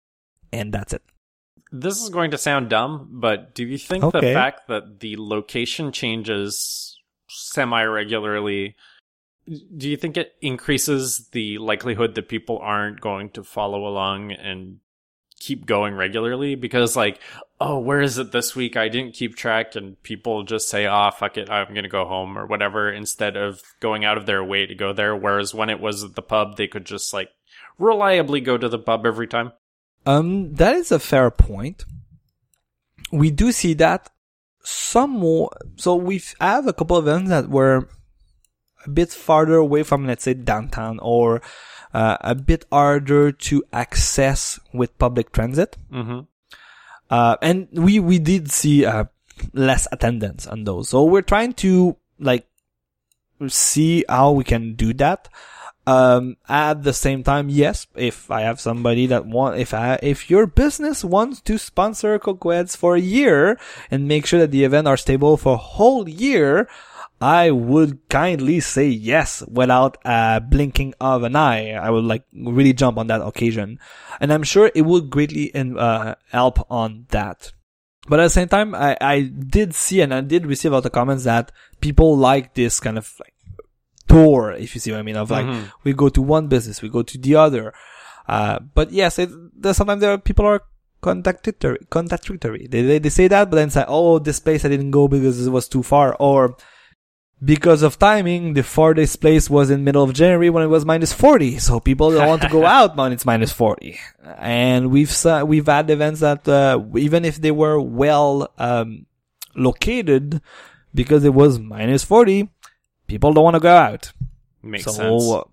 [0.53, 1.01] And that's it.
[1.71, 4.19] This is going to sound dumb, but do you think okay.
[4.19, 6.88] the fact that the location changes
[7.29, 8.75] semi regularly,
[9.75, 14.79] do you think it increases the likelihood that people aren't going to follow along and
[15.39, 16.55] keep going regularly?
[16.55, 17.19] Because, like,
[17.59, 18.77] oh, where is it this week?
[18.77, 22.37] I didn't keep track, and people just say, oh, fuck it, I'm to go home
[22.37, 25.15] or whatever, instead of going out of their way to go there.
[25.15, 27.29] Whereas when it was at the pub, they could just, like,
[27.79, 29.53] reliably go to the pub every time.
[30.05, 31.85] Um, that is a fair point.
[33.11, 34.09] We do see that
[34.63, 35.49] some more.
[35.77, 37.87] So we have a couple of events that were
[38.85, 41.41] a bit farther away from, let's say, downtown or
[41.93, 45.77] uh, a bit harder to access with public transit.
[45.91, 46.21] Mm-hmm.
[47.09, 49.05] Uh, and we, we did see, uh,
[49.53, 50.89] less attendance on those.
[50.89, 52.45] So we're trying to, like,
[53.47, 55.29] see how we can do that.
[55.89, 60.29] Um, at the same time, yes, if I have somebody that want, if I, if
[60.29, 63.57] your business wants to sponsor CocoaHeads for a year
[63.89, 66.69] and make sure that the event are stable for a whole year,
[67.19, 71.71] I would kindly say yes without uh, blinking of an eye.
[71.71, 73.79] I would like really jump on that occasion,
[74.19, 77.51] and I'm sure it would greatly uh, help on that.
[78.07, 80.91] But at the same time, I, I did see and I did receive a of
[80.91, 83.33] comments that people like this kind of like
[84.09, 85.71] tour, if you see what I mean, of like, Mhm.
[85.85, 87.73] we go to one business, we go to the other.
[88.27, 89.29] Uh, but yes, it,
[89.61, 90.61] there's sometimes there are people are
[91.01, 92.67] contradictory, contradictory.
[92.67, 95.45] They, they, they say that, but then say, oh, this place I didn't go because
[95.47, 96.55] it was too far, or
[97.43, 101.13] because of timing, the farthest place was in middle of January when it was minus
[101.13, 101.57] 40.
[101.59, 103.97] So people don't want to go out when it's minus 40.
[104.37, 109.05] And we've, sa- we've had events that, uh, even if they were well, um,
[109.55, 110.41] located,
[110.93, 112.49] because it was minus 40,
[113.09, 114.11] people don't want to go out
[114.63, 115.43] Makes so sense.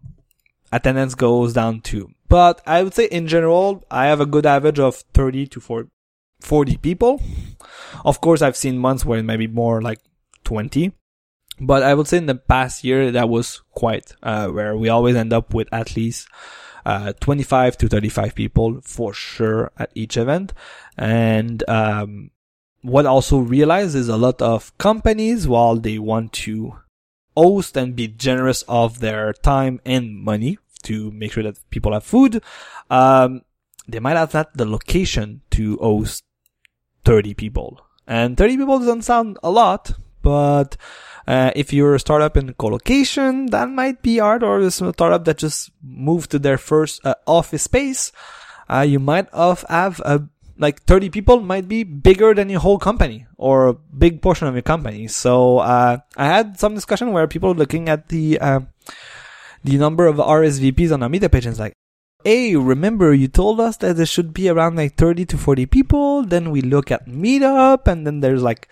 [0.72, 2.10] attendance goes down too.
[2.28, 5.88] But I would say in general, I have a good average of 30 to 40,
[6.40, 7.20] 40 people.
[8.04, 10.00] Of course, I've seen months where it might be more like
[10.44, 10.92] 20.
[11.60, 15.16] But I would say in the past year, that was quite, uh, where we always
[15.16, 16.28] end up with at least,
[16.84, 20.52] uh, 25 to 35 people for sure at each event.
[20.98, 22.30] And, um,
[22.82, 26.76] what I also realize is a lot of companies, while they want to
[27.36, 32.04] host and be generous of their time and money to make sure that people have
[32.04, 32.42] food.
[32.90, 33.42] Um,
[33.88, 36.24] they might have not the location to host
[37.04, 37.80] 30 people.
[38.06, 40.76] And 30 people doesn't sound a lot, but
[41.26, 45.38] uh, if you're a startup in co-location, that might be hard, or a startup that
[45.38, 48.12] just moved to their first uh, office space,
[48.68, 50.28] uh, you might have, have a
[50.58, 54.54] like 30 people might be bigger than your whole company or a big portion of
[54.54, 55.08] your company.
[55.08, 58.60] So, uh, I had some discussion where people looking at the, uh,
[59.64, 61.74] the number of RSVPs on our meetup page and it's like,
[62.24, 66.24] Hey, remember you told us that there should be around like 30 to 40 people.
[66.24, 68.68] Then we look at meetup and then there's like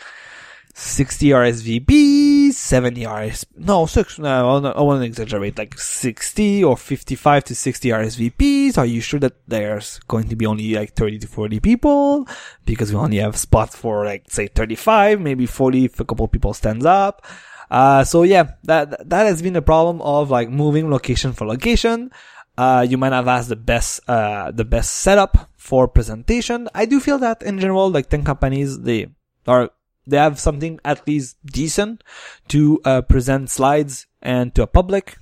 [0.77, 7.45] 60 RSVPs, 70 RS, no, six, no, I want to exaggerate, like 60 or 55
[7.45, 8.77] to 60 RSVPs.
[8.77, 12.27] Are you sure that there's going to be only like 30 to 40 people?
[12.65, 16.53] Because we only have spots for like, say 35, maybe 40 if a couple people
[16.53, 17.25] stands up.
[17.71, 22.11] Uh, so yeah, that, that has been a problem of like moving location for location.
[22.59, 26.69] Uh, you might have asked the best, uh, the best setup for presentation.
[26.75, 29.07] I do feel that in general, like 10 companies, they
[29.47, 29.71] are
[30.07, 32.03] they have something at least decent
[32.49, 35.19] to uh, present slides and to a public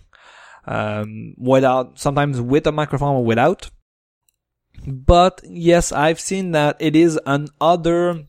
[0.67, 3.71] um, without sometimes with a microphone or without.
[4.87, 8.25] But yes i've seen that it is another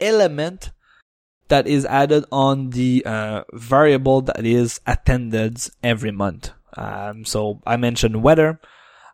[0.00, 0.70] element
[1.48, 6.50] that is added on the uh, variable that is attendance every month.
[6.76, 8.60] Um, so i mentioned weather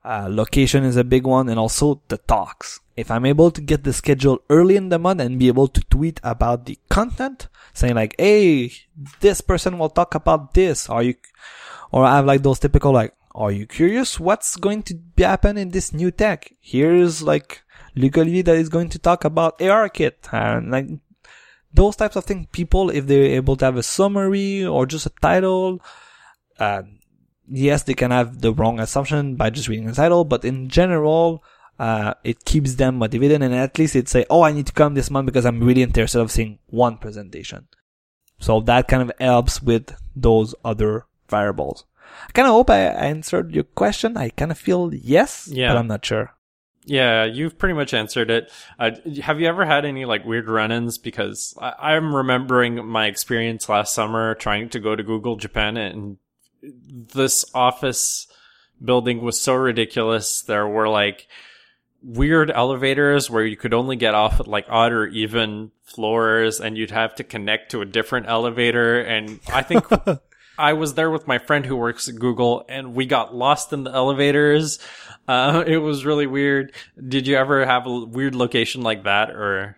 [0.05, 2.81] uh, location is a big one and also the talks.
[2.97, 5.81] If I'm able to get the schedule early in the month and be able to
[5.91, 8.73] tweet about the content, saying like, Hey,
[9.21, 10.89] this person will talk about this.
[10.89, 11.15] Are you,
[11.91, 15.71] or I have like those typical like, are you curious what's going to happen in
[15.71, 16.53] this new tech?
[16.61, 17.63] Here's like
[17.97, 20.89] Luc that is going to talk about ARKit and like
[21.73, 22.47] those types of things.
[22.53, 25.81] People, if they're able to have a summary or just a title,
[26.61, 26.83] uh,
[27.49, 31.42] yes, they can have the wrong assumption by just reading the title, but in general,
[31.78, 34.95] uh, it keeps them motivated and at least it say, oh, I need to come
[34.95, 37.66] this month because I'm really interested of seeing one presentation.
[38.38, 41.84] So that kind of helps with those other variables.
[42.28, 44.16] I kind of hope I answered your question.
[44.16, 45.68] I kind of feel yes, Yeah.
[45.72, 46.32] but I'm not sure.
[46.86, 48.53] Yeah, you've pretty much answered it.
[48.78, 48.90] Uh,
[49.22, 50.99] have you ever had any like weird run-ins?
[50.99, 56.18] Because I- I'm remembering my experience last summer trying to go to Google Japan, and
[56.71, 58.27] this office
[58.83, 60.43] building was so ridiculous.
[60.43, 61.27] There were like
[62.03, 66.77] weird elevators where you could only get off at like odd or even floors, and
[66.77, 69.01] you'd have to connect to a different elevator.
[69.01, 69.87] And I think
[70.59, 73.85] I was there with my friend who works at Google, and we got lost in
[73.85, 74.79] the elevators.
[75.27, 76.73] Uh, it was really weird.
[77.09, 79.77] Did you ever have a weird location like that, or?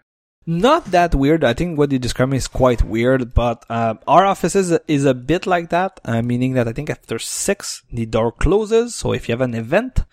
[0.48, 1.42] Not that weird.
[1.42, 5.12] I think what you described is quite weird, but uh, our office is, is a
[5.12, 8.94] bit like that, uh, meaning that I think after six, the door closes.
[8.94, 10.04] So if you have an event,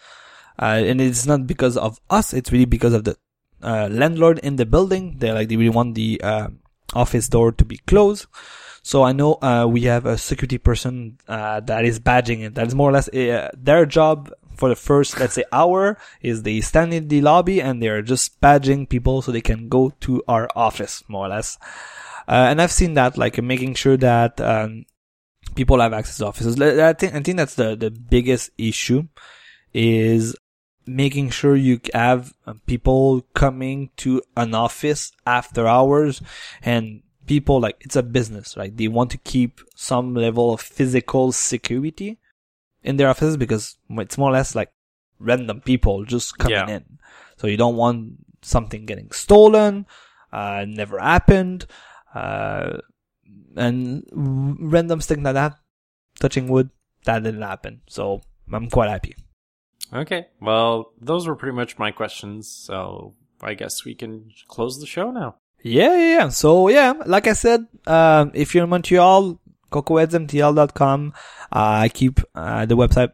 [0.58, 3.16] uh, and it's not because of us, it's really because of the
[3.62, 5.18] uh, landlord in the building.
[5.20, 6.48] They like they really want the uh,
[6.96, 8.26] office door to be closed.
[8.82, 12.56] So I know uh, we have a security person that is badging it.
[12.56, 16.62] That is more or less their job for the first, let's say, hour is they
[16.62, 20.48] stand in the lobby and they're just badging people so they can go to our
[20.56, 21.58] office, more or less.
[22.28, 24.86] Uh, and I've seen that, like making sure that um,
[25.56, 26.60] people have access to offices.
[26.62, 29.08] I think I think that's the the biggest issue
[29.74, 30.36] is
[30.86, 36.22] making sure you have uh, people coming to an office after hours
[36.62, 38.76] and people like it's a business, right?
[38.76, 42.20] They want to keep some level of physical security
[42.84, 44.72] in their offices because it's more or less like
[45.20, 46.68] random people just coming Yeah.
[46.70, 47.00] in.
[47.38, 49.86] So you don't want something getting stolen.
[50.34, 51.66] uh, never happened,
[52.16, 52.78] uh,
[53.56, 55.54] and random things like that.
[56.20, 56.70] Touching wood,
[57.06, 57.82] that didn't happen.
[57.88, 58.22] So
[58.52, 59.16] I'm quite happy.
[59.94, 60.26] Okay.
[60.42, 62.48] Well, those were pretty much my questions.
[62.50, 65.36] So I guess we can close the show now.
[65.62, 66.30] Yeah, yeah, yeah.
[66.30, 69.40] So yeah, like I said, um, if you're in Montreal,
[69.74, 71.14] cocoaheadsmtl.com.
[71.52, 73.12] Uh, I keep uh, the website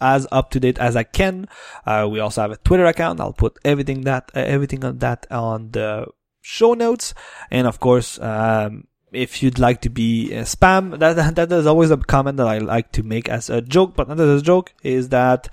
[0.00, 1.48] as up to date as I can.
[1.86, 3.20] Uh, we also have a Twitter account.
[3.20, 6.06] I'll put everything that everything on that on the
[6.42, 7.14] show notes,
[7.50, 11.96] and of course, um, if you'd like to be spam, that that is always a
[11.96, 15.08] comment that I like to make as a joke, but not as a joke, is
[15.10, 15.48] that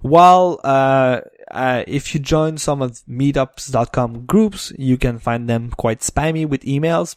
[0.00, 1.20] while uh,
[1.50, 6.62] uh, if you join some of meetups.com groups, you can find them quite spammy with
[6.62, 7.14] emails.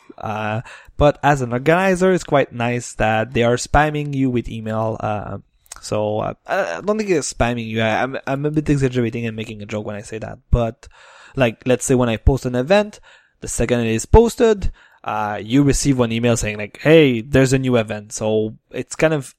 [0.95, 4.97] Uh, but as an organizer, it's quite nice that they are spamming you with email.
[4.99, 5.39] Uh,
[5.81, 7.81] so uh, I don't think it's spamming you.
[7.81, 10.39] I, I'm I'm a bit exaggerating and making a joke when I say that.
[10.51, 10.87] But
[11.35, 12.99] like, let's say when I post an event,
[13.41, 14.71] the second it is posted,
[15.03, 19.13] uh, you receive one email saying like, "Hey, there's a new event." So it's kind
[19.13, 19.35] of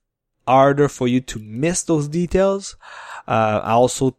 [0.47, 2.77] harder for you to miss those details.
[3.27, 4.17] Uh, I also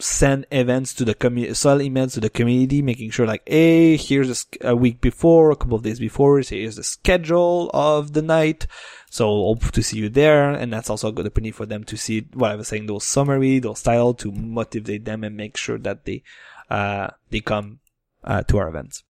[0.00, 4.46] send events to the community, sell emails to the community, making sure like, hey, here's
[4.62, 8.66] a, a, week before, a couple of days before, here's the schedule of the night.
[9.10, 10.50] So hope to see you there.
[10.50, 13.04] And that's also a good opportunity for them to see what I was saying, those
[13.04, 16.22] summary, those title to motivate them and make sure that they,
[16.70, 17.80] uh, they come,
[18.22, 19.02] uh, to our events.